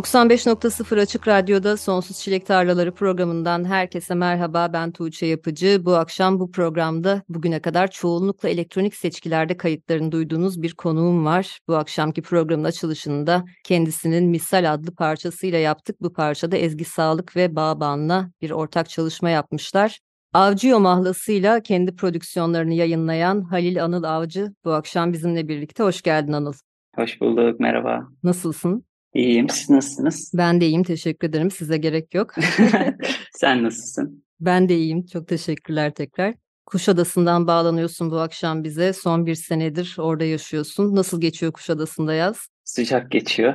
95.0 0.00 1.00
Açık 1.00 1.28
Radyo'da 1.28 1.76
Sonsuz 1.76 2.18
Çilek 2.18 2.46
Tarlaları 2.46 2.94
programından 2.94 3.64
herkese 3.64 4.14
merhaba. 4.14 4.72
Ben 4.72 4.92
Tuğçe 4.92 5.26
Yapıcı. 5.26 5.84
Bu 5.84 5.94
akşam 5.94 6.40
bu 6.40 6.50
programda 6.50 7.22
bugüne 7.28 7.60
kadar 7.60 7.90
çoğunlukla 7.90 8.48
elektronik 8.48 8.94
seçkilerde 8.94 9.56
kayıtlarını 9.56 10.12
duyduğunuz 10.12 10.62
bir 10.62 10.74
konuğum 10.74 11.24
var. 11.24 11.58
Bu 11.68 11.76
akşamki 11.76 12.22
programın 12.22 12.64
açılışında 12.64 13.44
kendisinin 13.64 14.24
Misal 14.24 14.72
adlı 14.72 14.94
parçasıyla 14.94 15.58
yaptık. 15.58 15.96
Bu 16.00 16.12
parçada 16.12 16.56
Ezgi 16.56 16.84
Sağlık 16.84 17.36
ve 17.36 17.56
Bağban'la 17.56 18.30
bir 18.42 18.50
ortak 18.50 18.88
çalışma 18.88 19.30
yapmışlar. 19.30 19.98
Avcıyo 20.32 20.80
mahlasıyla 20.80 21.62
kendi 21.62 21.96
prodüksiyonlarını 21.96 22.74
yayınlayan 22.74 23.42
Halil 23.42 23.84
Anıl 23.84 24.02
Avcı 24.02 24.54
bu 24.64 24.72
akşam 24.72 25.12
bizimle 25.12 25.48
birlikte. 25.48 25.82
Hoş 25.82 26.02
geldin 26.02 26.32
Anıl. 26.32 26.52
Hoş 26.96 27.20
bulduk, 27.20 27.60
merhaba. 27.60 28.08
Nasılsın? 28.22 28.89
İyiyim, 29.14 29.48
siz 29.48 29.70
nasılsınız? 29.70 30.32
Ben 30.34 30.60
de 30.60 30.66
iyiyim, 30.66 30.82
teşekkür 30.82 31.28
ederim. 31.28 31.50
Size 31.50 31.76
gerek 31.76 32.14
yok. 32.14 32.34
Sen 33.32 33.62
nasılsın? 33.62 34.24
Ben 34.40 34.68
de 34.68 34.76
iyiyim, 34.76 35.06
çok 35.06 35.28
teşekkürler 35.28 35.94
tekrar. 35.94 36.34
Kuşadası'ndan 36.66 37.46
bağlanıyorsun 37.46 38.10
bu 38.10 38.18
akşam 38.18 38.64
bize. 38.64 38.92
Son 38.92 39.26
bir 39.26 39.34
senedir 39.34 39.96
orada 39.98 40.24
yaşıyorsun. 40.24 40.96
Nasıl 40.96 41.20
geçiyor 41.20 41.52
Kuşadası'nda 41.52 42.14
yaz? 42.14 42.48
Sıcak 42.64 43.10
geçiyor. 43.10 43.54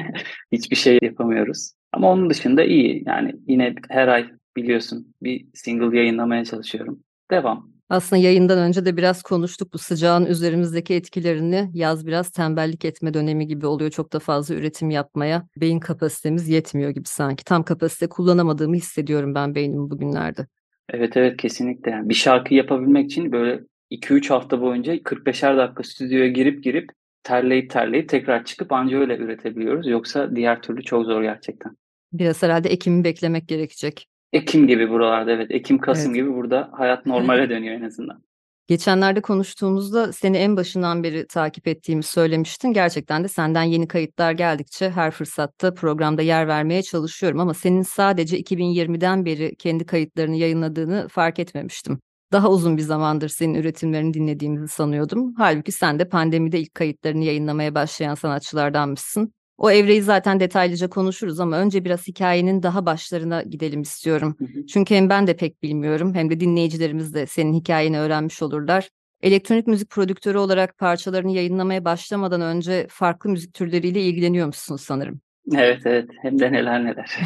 Hiçbir 0.52 0.76
şey 0.76 0.98
yapamıyoruz. 1.02 1.72
Ama 1.92 2.12
onun 2.12 2.30
dışında 2.30 2.64
iyi. 2.64 3.02
Yani 3.06 3.34
yine 3.48 3.74
her 3.88 4.08
ay 4.08 4.28
biliyorsun 4.56 5.14
bir 5.22 5.46
single 5.54 5.98
yayınlamaya 5.98 6.44
çalışıyorum. 6.44 7.04
Devam. 7.30 7.72
Aslında 7.88 8.22
yayından 8.22 8.58
önce 8.58 8.84
de 8.84 8.96
biraz 8.96 9.22
konuştuk 9.22 9.72
bu 9.72 9.78
sıcağın 9.78 10.26
üzerimizdeki 10.26 10.94
etkilerini. 10.94 11.70
Yaz 11.74 12.06
biraz 12.06 12.30
tembellik 12.30 12.84
etme 12.84 13.14
dönemi 13.14 13.46
gibi 13.46 13.66
oluyor. 13.66 13.90
Çok 13.90 14.12
da 14.12 14.18
fazla 14.18 14.54
üretim 14.54 14.90
yapmaya 14.90 15.46
beyin 15.56 15.80
kapasitemiz 15.80 16.48
yetmiyor 16.48 16.90
gibi 16.90 17.08
sanki. 17.08 17.44
Tam 17.44 17.62
kapasite 17.62 18.08
kullanamadığımı 18.08 18.76
hissediyorum 18.76 19.34
ben 19.34 19.54
beynimi 19.54 19.90
bugünlerde. 19.90 20.46
Evet 20.90 21.16
evet 21.16 21.36
kesinlikle. 21.36 22.00
Bir 22.04 22.14
şarkı 22.14 22.54
yapabilmek 22.54 23.06
için 23.06 23.32
böyle 23.32 23.60
2-3 23.90 24.30
hafta 24.30 24.60
boyunca 24.60 24.94
45'er 24.94 25.56
dakika 25.56 25.82
stüdyoya 25.82 26.28
girip 26.28 26.64
girip 26.64 26.90
terleyip 27.22 27.70
terleyip 27.70 28.08
tekrar 28.08 28.44
çıkıp 28.44 28.72
anca 28.72 28.98
öyle 28.98 29.16
üretebiliyoruz. 29.16 29.86
Yoksa 29.86 30.36
diğer 30.36 30.62
türlü 30.62 30.82
çok 30.82 31.04
zor 31.06 31.22
gerçekten. 31.22 31.76
Biraz 32.12 32.42
herhalde 32.42 32.68
Ekim'i 32.68 33.04
beklemek 33.04 33.48
gerekecek. 33.48 34.08
Ekim 34.32 34.66
gibi 34.66 34.90
buralarda 34.90 35.32
evet. 35.32 35.50
Ekim, 35.50 35.78
Kasım 35.78 36.06
evet. 36.06 36.14
gibi 36.14 36.34
burada 36.34 36.70
hayat 36.72 37.06
normale 37.06 37.50
dönüyor 37.50 37.74
en 37.74 37.82
azından. 37.82 38.22
Geçenlerde 38.68 39.20
konuştuğumuzda 39.20 40.12
seni 40.12 40.36
en 40.36 40.56
başından 40.56 41.02
beri 41.02 41.26
takip 41.26 41.68
ettiğimi 41.68 42.02
söylemiştin. 42.02 42.72
Gerçekten 42.72 43.24
de 43.24 43.28
senden 43.28 43.62
yeni 43.62 43.88
kayıtlar 43.88 44.32
geldikçe 44.32 44.90
her 44.90 45.10
fırsatta 45.10 45.74
programda 45.74 46.22
yer 46.22 46.48
vermeye 46.48 46.82
çalışıyorum 46.82 47.40
ama 47.40 47.54
senin 47.54 47.82
sadece 47.82 48.40
2020'den 48.40 49.24
beri 49.24 49.56
kendi 49.56 49.86
kayıtlarını 49.86 50.36
yayınladığını 50.36 51.08
fark 51.08 51.38
etmemiştim. 51.38 52.00
Daha 52.32 52.50
uzun 52.50 52.76
bir 52.76 52.82
zamandır 52.82 53.28
senin 53.28 53.54
üretimlerini 53.54 54.14
dinlediğimizi 54.14 54.68
sanıyordum. 54.68 55.34
Halbuki 55.38 55.72
sen 55.72 55.98
de 55.98 56.08
pandemide 56.08 56.60
ilk 56.60 56.74
kayıtlarını 56.74 57.24
yayınlamaya 57.24 57.74
başlayan 57.74 58.14
sanatçılardanmışsın. 58.14 59.32
O 59.58 59.70
evreyi 59.70 60.02
zaten 60.02 60.40
detaylıca 60.40 60.88
konuşuruz 60.88 61.40
ama 61.40 61.58
önce 61.58 61.84
biraz 61.84 62.08
hikayenin 62.08 62.62
daha 62.62 62.86
başlarına 62.86 63.42
gidelim 63.42 63.82
istiyorum. 63.82 64.36
Çünkü 64.72 64.94
hem 64.94 65.08
ben 65.08 65.26
de 65.26 65.36
pek 65.36 65.62
bilmiyorum 65.62 66.14
hem 66.14 66.30
de 66.30 66.40
dinleyicilerimiz 66.40 67.14
de 67.14 67.26
senin 67.26 67.54
hikayeni 67.54 68.00
öğrenmiş 68.00 68.42
olurlar. 68.42 68.88
Elektronik 69.22 69.66
müzik 69.66 69.90
prodüktörü 69.90 70.38
olarak 70.38 70.78
parçalarını 70.78 71.32
yayınlamaya 71.32 71.84
başlamadan 71.84 72.40
önce 72.40 72.86
farklı 72.90 73.30
müzik 73.30 73.54
türleriyle 73.54 74.00
ilgileniyor 74.02 74.46
musun 74.46 74.76
sanırım? 74.76 75.20
Evet 75.56 75.82
evet 75.84 76.10
hem 76.22 76.38
de 76.38 76.52
neler 76.52 76.84
neler. 76.84 77.18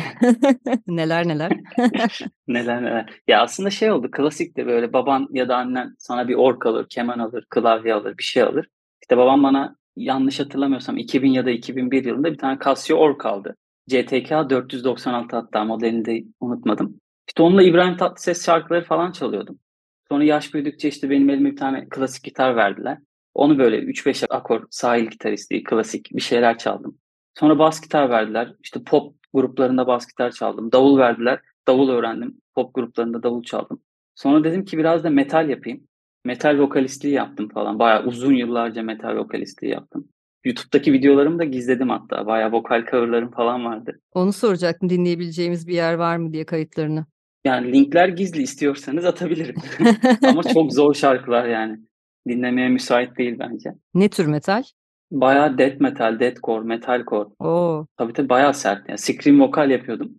neler 0.87 1.29
neler. 1.29 1.53
neler 2.49 2.83
neler. 2.83 3.21
Ya 3.29 3.43
aslında 3.43 3.71
şey 3.71 3.91
oldu 3.91 4.11
klasik 4.11 4.57
de 4.57 4.67
böyle 4.67 4.93
baban 4.93 5.29
ya 5.33 5.49
da 5.49 5.57
annen 5.57 5.95
sana 5.99 6.29
bir 6.29 6.35
ork 6.35 6.67
alır, 6.67 6.87
keman 6.89 7.19
alır, 7.19 7.47
klavye 7.51 7.95
alır, 7.95 8.19
bir 8.19 8.23
şey 8.23 8.43
alır. 8.43 8.67
İşte 9.03 9.17
babam 9.17 9.43
bana 9.43 9.77
yanlış 9.97 10.41
hatırlamıyorsam 10.41 10.97
2000 10.97 11.33
ya 11.33 11.47
da 11.47 11.51
2001 11.51 12.05
yılında 12.05 12.33
bir 12.33 12.39
tane 12.39 12.59
Casio 12.65 12.97
Ork 12.97 13.27
aldı. 13.27 13.57
CTK 13.89 14.31
496 14.51 15.37
hatta 15.37 15.65
modelini 15.65 16.05
de 16.05 16.25
unutmadım. 16.41 17.01
İşte 17.29 17.43
onunla 17.43 17.63
İbrahim 17.63 17.97
Tatlıses 17.97 18.47
şarkıları 18.47 18.85
falan 18.85 19.13
çalıyordum. 19.13 19.59
Sonra 20.09 20.25
yaş 20.25 20.55
büyüdükçe 20.55 20.89
işte 20.89 21.11
benim 21.11 21.31
elime 21.31 21.51
bir 21.51 21.57
tane 21.57 21.89
klasik 21.91 22.25
gitar 22.25 22.57
verdiler. 22.57 22.99
Onu 23.35 23.59
böyle 23.59 23.79
3-5 23.79 24.27
akor 24.31 24.67
sahil 24.71 25.07
gitaristi, 25.07 25.63
klasik 25.65 26.11
bir 26.13 26.21
şeyler 26.21 26.59
çaldım. 26.59 26.99
Sonra 27.39 27.59
bas 27.59 27.81
gitar 27.81 28.11
verdiler. 28.11 28.55
İşte 28.63 28.83
pop 28.85 29.15
gruplarında 29.35 29.87
bas 29.87 30.07
gitar 30.07 30.31
çaldım. 30.31 30.73
Davul 30.73 30.99
verdiler. 30.99 31.41
Davul 31.67 31.89
öğrendim. 31.89 32.41
Pop 32.55 32.75
gruplarında 32.75 33.23
davul 33.23 33.43
çaldım. 33.43 33.83
Sonra 34.15 34.45
dedim 34.45 34.65
ki 34.65 34.79
biraz 34.79 35.05
da 35.05 35.11
metal 35.11 35.49
yapayım 35.49 35.89
metal 36.25 36.59
vokalistliği 36.59 37.15
yaptım 37.15 37.49
falan. 37.49 37.79
Bayağı 37.79 38.05
uzun 38.05 38.35
yıllarca 38.35 38.83
metal 38.83 39.17
vokalistliği 39.17 39.73
yaptım. 39.73 40.09
YouTube'daki 40.45 40.93
videolarımı 40.93 41.39
da 41.39 41.45
gizledim 41.45 41.91
hatta. 41.91 42.27
Bayağı 42.27 42.53
vokal 42.53 42.87
coverlarım 42.91 43.31
falan 43.31 43.65
vardı. 43.65 44.01
Onu 44.13 44.33
soracaktım 44.33 44.91
dinleyebileceğimiz 44.91 45.69
bir 45.69 45.75
yer 45.75 45.95
var 45.95 46.17
mı 46.17 46.33
diye 46.33 46.45
kayıtlarını. 46.45 47.07
Yani 47.45 47.73
linkler 47.73 48.09
gizli 48.09 48.43
istiyorsanız 48.43 49.05
atabilirim. 49.05 49.55
Ama 50.29 50.43
çok 50.43 50.73
zor 50.73 50.95
şarkılar 50.95 51.49
yani. 51.49 51.79
Dinlemeye 52.29 52.69
müsait 52.69 53.19
değil 53.19 53.37
bence. 53.39 53.75
Ne 53.95 54.09
tür 54.09 54.27
metal? 54.27 54.63
Bayağı 55.11 55.59
death 55.59 55.81
metal, 55.81 56.21
deathcore, 56.21 56.65
metalcore. 56.65 57.29
Oo. 57.39 57.87
Tabii 57.97 58.13
tabii 58.13 58.29
bayağı 58.29 58.55
sert. 58.55 58.89
Yani 58.89 58.99
scream 58.99 59.41
vokal 59.41 59.71
yapıyordum. 59.71 60.13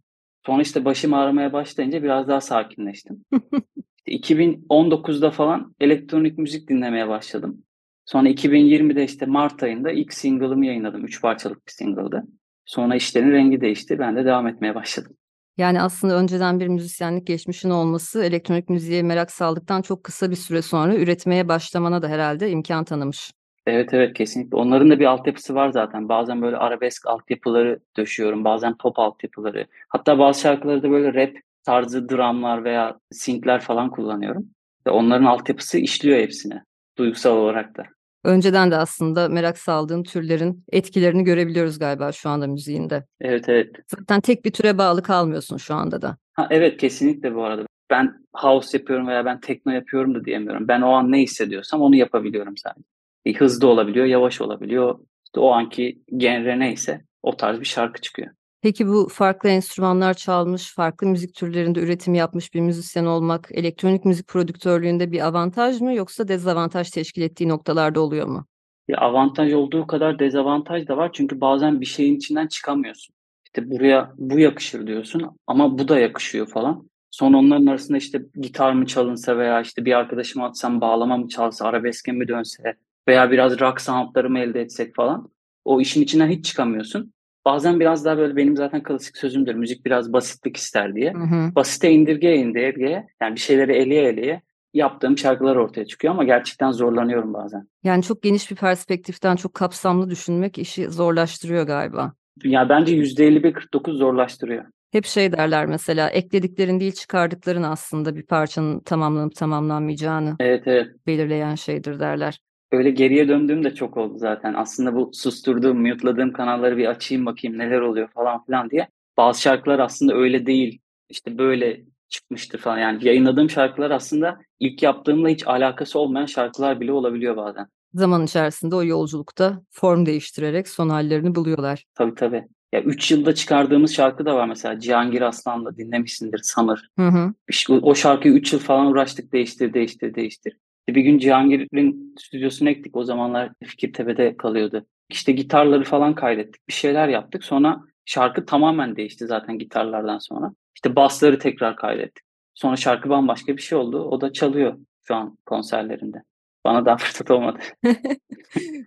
Sonra 0.45 0.61
işte 0.61 0.85
başım 0.85 1.13
ağrımaya 1.13 1.53
başlayınca 1.53 2.03
biraz 2.03 2.27
daha 2.27 2.41
sakinleştim. 2.41 3.23
2019'da 4.07 5.31
falan 5.31 5.75
elektronik 5.79 6.37
müzik 6.37 6.69
dinlemeye 6.69 7.07
başladım. 7.07 7.63
Sonra 8.05 8.29
2020'de 8.29 9.03
işte 9.03 9.25
Mart 9.25 9.63
ayında 9.63 9.91
ilk 9.91 10.13
single'ımı 10.13 10.65
yayınladım. 10.65 11.05
Üç 11.05 11.21
parçalık 11.21 11.67
bir 11.67 11.71
single'dı. 11.71 12.23
Sonra 12.65 12.95
işlerin 12.95 13.31
rengi 13.31 13.61
değişti. 13.61 13.99
Ben 13.99 14.15
de 14.15 14.25
devam 14.25 14.47
etmeye 14.47 14.75
başladım. 14.75 15.15
Yani 15.57 15.81
aslında 15.81 16.15
önceden 16.15 16.59
bir 16.59 16.67
müzisyenlik 16.67 17.27
geçmişin 17.27 17.69
olması 17.69 18.23
elektronik 18.23 18.69
müziğe 18.69 19.03
merak 19.03 19.31
saldıktan 19.31 19.81
çok 19.81 20.03
kısa 20.03 20.31
bir 20.31 20.35
süre 20.35 20.61
sonra 20.61 20.95
üretmeye 20.95 21.47
başlamana 21.47 22.01
da 22.01 22.07
herhalde 22.07 22.49
imkan 22.49 22.83
tanımış. 22.83 23.31
Evet 23.65 23.93
evet 23.93 24.13
kesinlikle. 24.13 24.57
Onların 24.57 24.89
da 24.89 24.99
bir 24.99 25.05
altyapısı 25.05 25.55
var 25.55 25.69
zaten. 25.69 26.09
Bazen 26.09 26.41
böyle 26.41 26.57
arabesk 26.57 27.07
altyapıları 27.07 27.79
döşüyorum. 27.97 28.43
Bazen 28.43 28.77
pop 28.77 28.99
altyapıları. 28.99 29.67
Hatta 29.87 30.19
bazı 30.19 30.41
şarkıları 30.41 30.83
da 30.83 30.91
böyle 30.91 31.13
rap 31.13 31.33
tarzı 31.63 32.09
dramlar 32.09 32.63
veya 32.63 32.97
sync'ler 33.11 33.61
falan 33.61 33.89
kullanıyorum. 33.89 34.45
Ve 34.87 34.91
onların 34.91 35.25
altyapısı 35.25 35.77
işliyor 35.77 36.19
hepsine 36.19 36.63
duygusal 36.97 37.37
olarak 37.37 37.77
da. 37.77 37.83
Önceden 38.23 38.71
de 38.71 38.77
aslında 38.77 39.29
merak 39.29 39.57
saldığın 39.57 40.03
türlerin 40.03 40.63
etkilerini 40.71 41.23
görebiliyoruz 41.23 41.79
galiba 41.79 42.11
şu 42.11 42.29
anda 42.29 42.47
müziğinde. 42.47 43.05
Evet 43.21 43.49
evet. 43.49 43.75
Zaten 43.87 44.21
tek 44.21 44.45
bir 44.45 44.51
türe 44.51 44.77
bağlı 44.77 45.03
kalmıyorsun 45.03 45.57
şu 45.57 45.75
anda 45.75 46.01
da. 46.01 46.17
Ha, 46.33 46.47
evet 46.49 46.77
kesinlikle 46.77 47.35
bu 47.35 47.43
arada. 47.43 47.65
Ben 47.89 48.13
house 48.33 48.77
yapıyorum 48.77 49.07
veya 49.07 49.25
ben 49.25 49.39
tekno 49.39 49.71
yapıyorum 49.71 50.15
da 50.15 50.25
diyemiyorum. 50.25 50.67
Ben 50.67 50.81
o 50.81 50.91
an 50.91 51.11
ne 51.11 51.19
hissediyorsam 51.19 51.81
onu 51.81 51.95
yapabiliyorum 51.95 52.57
sadece. 52.57 52.87
E, 53.25 53.33
hızlı 53.33 53.67
olabiliyor, 53.67 54.05
yavaş 54.05 54.41
olabiliyor. 54.41 54.99
İşte 55.25 55.39
o 55.39 55.51
anki 55.51 56.01
genre 56.17 56.59
neyse 56.59 57.01
o 57.23 57.37
tarz 57.37 57.59
bir 57.59 57.65
şarkı 57.65 58.01
çıkıyor. 58.01 58.31
Peki 58.63 58.87
bu 58.87 59.07
farklı 59.11 59.49
enstrümanlar 59.49 60.13
çalmış, 60.13 60.73
farklı 60.75 61.07
müzik 61.07 61.35
türlerinde 61.35 61.79
üretim 61.79 62.13
yapmış 62.13 62.53
bir 62.53 62.61
müzisyen 62.61 63.05
olmak 63.05 63.49
elektronik 63.51 64.05
müzik 64.05 64.27
prodüktörlüğünde 64.27 65.11
bir 65.11 65.25
avantaj 65.25 65.81
mı 65.81 65.93
yoksa 65.93 66.27
dezavantaj 66.27 66.89
teşkil 66.89 67.21
ettiği 67.21 67.47
noktalarda 67.47 68.01
oluyor 68.01 68.27
mu? 68.27 68.45
Ya 68.87 68.97
avantaj 68.97 69.53
olduğu 69.53 69.87
kadar 69.87 70.19
dezavantaj 70.19 70.87
da 70.87 70.97
var 70.97 71.09
çünkü 71.13 71.41
bazen 71.41 71.81
bir 71.81 71.85
şeyin 71.85 72.15
içinden 72.15 72.47
çıkamıyorsun. 72.47 73.15
İşte 73.45 73.71
buraya 73.71 74.11
bu 74.17 74.39
yakışır 74.39 74.87
diyorsun 74.87 75.29
ama 75.47 75.77
bu 75.77 75.87
da 75.87 75.99
yakışıyor 75.99 76.47
falan. 76.47 76.89
Sonra 77.11 77.37
onların 77.37 77.65
arasında 77.65 77.97
işte 77.97 78.21
gitar 78.41 78.73
mı 78.73 78.85
çalınsa 78.85 79.37
veya 79.37 79.61
işte 79.61 79.85
bir 79.85 79.93
arkadaşıma 79.93 80.45
atsam 80.45 80.81
bağlama 80.81 81.17
mı 81.17 81.27
çalsa, 81.27 81.65
arabeske 81.65 82.11
mi 82.11 82.27
dönse 82.27 82.63
veya 83.07 83.31
biraz 83.31 83.59
rock 83.59 83.81
soundları 83.81 84.29
mı 84.29 84.39
elde 84.39 84.61
etsek 84.61 84.95
falan. 84.95 85.29
O 85.65 85.81
işin 85.81 86.01
içinden 86.01 86.27
hiç 86.27 86.45
çıkamıyorsun. 86.45 87.13
Bazen 87.45 87.79
biraz 87.79 88.05
daha 88.05 88.17
böyle 88.17 88.35
benim 88.35 88.57
zaten 88.57 88.83
klasik 88.83 89.17
sözümdür. 89.17 89.55
Müzik 89.55 89.85
biraz 89.85 90.13
basitlik 90.13 90.57
ister 90.57 90.95
diye. 90.95 91.13
Hı 91.13 91.23
hı. 91.23 91.55
Basite 91.55 91.91
indirgeye 91.91 92.35
indirgeye 92.35 93.07
yani 93.21 93.35
bir 93.35 93.39
şeyleri 93.39 93.73
eleye 93.73 94.09
eleye 94.09 94.41
yaptığım 94.73 95.17
şarkılar 95.17 95.55
ortaya 95.55 95.85
çıkıyor 95.85 96.13
ama 96.13 96.23
gerçekten 96.23 96.71
zorlanıyorum 96.71 97.33
bazen. 97.33 97.67
Yani 97.83 98.03
çok 98.03 98.21
geniş 98.23 98.51
bir 98.51 98.55
perspektiften 98.55 99.35
çok 99.35 99.53
kapsamlı 99.53 100.09
düşünmek 100.09 100.57
işi 100.57 100.89
zorlaştırıyor 100.89 101.67
galiba. 101.67 102.13
Ya 102.43 102.69
bence 102.69 102.95
%51-49 102.95 103.97
zorlaştırıyor. 103.97 104.65
Hep 104.91 105.05
şey 105.05 105.31
derler 105.31 105.65
mesela 105.65 106.09
eklediklerin 106.09 106.79
değil 106.79 106.91
çıkardıkların 106.91 107.63
aslında 107.63 108.15
bir 108.15 108.25
parçanın 108.25 108.79
tamamlanıp 108.79 109.35
tamamlanmayacağını 109.35 110.35
Evet 110.39 110.63
evet. 110.65 110.87
belirleyen 111.07 111.55
şeydir 111.55 111.99
derler. 111.99 112.39
Öyle 112.73 112.91
geriye 112.91 113.27
döndüğüm 113.27 113.63
de 113.63 113.75
çok 113.75 113.97
oldu 113.97 114.17
zaten. 114.17 114.53
Aslında 114.53 114.95
bu 114.95 115.11
susturduğum, 115.13 115.81
mute'ladığım 115.81 116.33
kanalları 116.33 116.77
bir 116.77 116.85
açayım 116.85 117.25
bakayım 117.25 117.57
neler 117.57 117.79
oluyor 117.79 118.07
falan 118.07 118.45
filan 118.45 118.69
diye. 118.69 118.87
Bazı 119.17 119.41
şarkılar 119.41 119.79
aslında 119.79 120.13
öyle 120.13 120.45
değil. 120.45 120.79
İşte 121.09 121.37
böyle 121.37 121.81
çıkmıştır 122.09 122.59
falan. 122.59 122.77
Yani 122.77 123.07
yayınladığım 123.07 123.49
şarkılar 123.49 123.91
aslında 123.91 124.39
ilk 124.59 124.83
yaptığımla 124.83 125.29
hiç 125.29 125.47
alakası 125.47 125.99
olmayan 125.99 126.25
şarkılar 126.25 126.79
bile 126.79 126.91
olabiliyor 126.91 127.37
bazen. 127.37 127.67
Zaman 127.93 128.23
içerisinde 128.23 128.75
o 128.75 128.83
yolculukta 128.83 129.61
form 129.69 130.05
değiştirerek 130.05 130.67
son 130.67 130.89
hallerini 130.89 131.35
buluyorlar. 131.35 131.85
Tabii 131.95 132.15
tabii. 132.15 132.43
Ya 132.71 132.81
3 132.81 133.11
yılda 133.11 133.35
çıkardığımız 133.35 133.93
şarkı 133.93 134.25
da 134.25 134.35
var 134.35 134.47
mesela 134.47 134.79
Cihangir 134.79 135.21
Aslan'la 135.21 135.77
dinlemişsindir 135.77 136.39
sanır. 136.43 136.89
Hı 136.99 137.07
hı. 137.07 137.33
İşte 137.49 137.73
o 137.73 137.95
şarkıyı 137.95 138.33
3 138.33 138.53
yıl 138.53 138.59
falan 138.59 138.85
uğraştık 138.85 139.33
değiştir 139.33 139.73
değiştir 139.73 140.15
değiştir. 140.15 140.57
Bir 140.89 141.01
gün 141.01 141.17
Cihangir'in 141.17 142.15
stüdyosuna 142.19 142.71
gittik. 142.71 142.95
O 142.95 143.03
zamanlar 143.03 143.51
Fikirtepe'de 143.63 144.37
kalıyordu. 144.37 144.85
İşte 145.09 145.31
gitarları 145.31 145.83
falan 145.83 146.15
kaydettik. 146.15 146.67
Bir 146.67 146.73
şeyler 146.73 147.07
yaptık. 147.07 147.43
Sonra 147.43 147.81
şarkı 148.05 148.45
tamamen 148.45 148.95
değişti 148.95 149.27
zaten 149.27 149.59
gitarlardan 149.59 150.17
sonra. 150.17 150.53
İşte 150.75 150.95
basları 150.95 151.39
tekrar 151.39 151.75
kaydettik. 151.75 152.23
Sonra 152.53 152.75
şarkı 152.75 153.09
bambaşka 153.09 153.57
bir 153.57 153.61
şey 153.61 153.77
oldu. 153.77 154.03
O 154.03 154.21
da 154.21 154.33
çalıyor 154.33 154.77
şu 155.03 155.15
an 155.15 155.37
konserlerinde. 155.45 156.23
Bana 156.65 156.85
daha 156.85 156.97
fırsat 156.97 157.31
olmadı. 157.31 157.59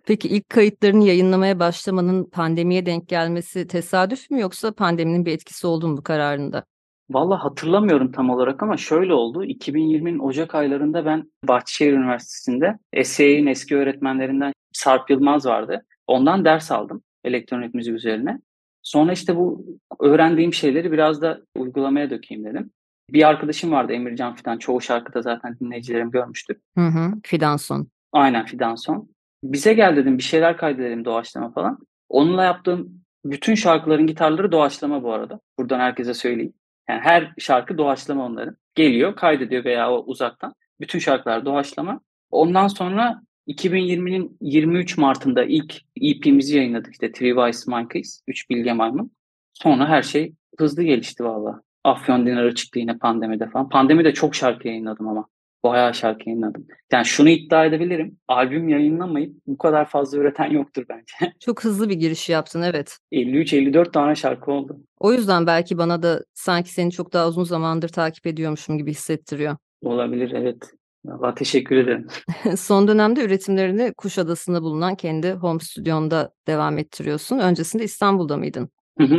Peki 0.06 0.28
ilk 0.28 0.48
kayıtlarını 0.48 1.04
yayınlamaya 1.04 1.58
başlamanın 1.58 2.25
pandemiye 2.25 2.87
denk 2.87 3.08
gelmesi 3.08 3.66
tesadüf 3.66 4.31
mü 4.31 4.40
yoksa 4.40 4.75
pandeminin 4.75 5.26
bir 5.26 5.32
etkisi 5.32 5.66
oldu 5.66 5.88
mu 5.88 5.96
bu 5.96 6.02
kararında? 6.02 6.64
Valla 7.11 7.44
hatırlamıyorum 7.44 8.12
tam 8.12 8.31
olarak 8.31 8.62
ama 8.62 8.76
şöyle 8.76 9.14
oldu. 9.14 9.44
2020'nin 9.44 10.19
Ocak 10.19 10.55
aylarında 10.55 11.05
ben 11.05 11.31
Bahçeşehir 11.44 11.93
Üniversitesi'nde 11.93 12.79
SCA'nin 13.05 13.47
eski 13.47 13.76
öğretmenlerinden 13.76 14.53
Sarp 14.73 15.11
Yılmaz 15.11 15.47
vardı. 15.47 15.85
Ondan 16.06 16.44
ders 16.44 16.70
aldım 16.70 17.03
elektronik 17.25 17.75
müzik 17.75 17.94
üzerine. 17.94 18.41
Sonra 18.82 19.12
işte 19.12 19.37
bu 19.37 19.67
öğrendiğim 20.00 20.55
şeyleri 20.55 20.93
biraz 20.93 21.23
da 21.23 21.41
uygulamaya 21.56 22.11
dökeyim 22.11 22.44
dedim. 22.44 22.70
Bir 23.11 23.29
arkadaşım 23.29 23.73
vardı 23.73 23.93
Emircan 23.93 24.35
Fidan. 24.35 24.58
Çoğu 24.58 24.81
şarkıda 24.81 25.23
zaten 25.23 25.56
dinleyicilerim 25.61 26.11
görmüştür. 26.11 26.56
Hı 26.79 26.87
hı. 26.87 27.12
Fidanson. 27.25 27.88
Aynen 28.12 28.47
Fidanson. 28.47 29.08
Bize 29.44 29.75
gel 29.75 29.97
dedim 29.97 30.19
bir 30.19 30.23
şeyler 30.23 30.56
kaydedelim 30.56 31.05
doğaçlama 31.05 31.53
falan. 31.53 31.79
Onunla 32.08 32.44
yaptığım 32.44 33.03
bütün 33.25 33.55
şarkıların 33.55 34.06
gitarları 34.06 34.53
doğaçlama 34.53 35.03
bu 35.03 35.12
arada. 35.12 35.41
Buradan 35.58 35.81
herkese 35.81 36.14
söyleyeyim. 36.14 36.53
Yani 36.88 37.00
her 37.00 37.32
şarkı 37.38 37.78
doğaçlama 37.78 38.26
onların. 38.26 38.56
Geliyor, 38.74 39.16
kaydediyor 39.16 39.64
veya 39.64 39.92
o 39.92 40.04
uzaktan. 40.06 40.54
Bütün 40.80 40.98
şarkılar 40.98 41.44
doğaçlama. 41.44 42.00
Ondan 42.30 42.68
sonra 42.68 43.22
2020'nin 43.48 44.36
23 44.40 44.98
Mart'ında 44.98 45.44
ilk 45.44 45.76
EP'mizi 46.00 46.56
yayınladık 46.56 46.92
işte 46.92 47.12
Three 47.12 47.34
Wise 47.34 47.70
Monkeys, 47.70 48.22
3 48.28 48.50
Bilge 48.50 48.72
Maymun. 48.72 49.10
Sonra 49.52 49.88
her 49.88 50.02
şey 50.02 50.34
hızlı 50.58 50.82
gelişti 50.82 51.24
valla. 51.24 51.62
Afyon 51.84 52.26
Dinarı 52.26 52.54
çıktı 52.54 52.78
yine 52.78 52.98
pandemide 52.98 53.50
falan. 53.50 53.68
Pandemide 53.68 54.14
çok 54.14 54.34
şarkı 54.34 54.68
yayınladım 54.68 55.08
ama. 55.08 55.28
Bayağı 55.66 55.94
şarkı 55.94 56.28
yayınladım. 56.28 56.66
Yani 56.92 57.04
şunu 57.04 57.28
iddia 57.28 57.64
edebilirim. 57.64 58.18
Albüm 58.28 58.68
yayınlamayıp 58.68 59.36
bu 59.46 59.58
kadar 59.58 59.88
fazla 59.88 60.18
üreten 60.18 60.50
yoktur 60.50 60.84
bence. 60.88 61.32
Çok 61.40 61.64
hızlı 61.64 61.88
bir 61.88 61.94
giriş 61.94 62.28
yaptın 62.28 62.62
evet. 62.62 62.98
53-54 63.12 63.92
tane 63.92 64.14
şarkı 64.14 64.52
oldu. 64.52 64.80
O 65.00 65.12
yüzden 65.12 65.46
belki 65.46 65.78
bana 65.78 66.02
da 66.02 66.24
sanki 66.34 66.72
seni 66.72 66.92
çok 66.92 67.12
daha 67.12 67.28
uzun 67.28 67.44
zamandır 67.44 67.88
takip 67.88 68.26
ediyormuşum 68.26 68.78
gibi 68.78 68.90
hissettiriyor. 68.90 69.56
Olabilir 69.82 70.32
evet. 70.32 70.70
Valla 71.04 71.34
teşekkür 71.34 71.76
ederim. 71.76 72.06
Son 72.56 72.88
dönemde 72.88 73.24
üretimlerini 73.24 73.92
Kuşadası'nda 73.96 74.62
bulunan 74.62 74.94
kendi 74.94 75.32
home 75.32 75.60
stüdyonda 75.60 76.30
devam 76.46 76.78
ettiriyorsun. 76.78 77.38
Öncesinde 77.38 77.84
İstanbul'da 77.84 78.36
mıydın? 78.36 78.69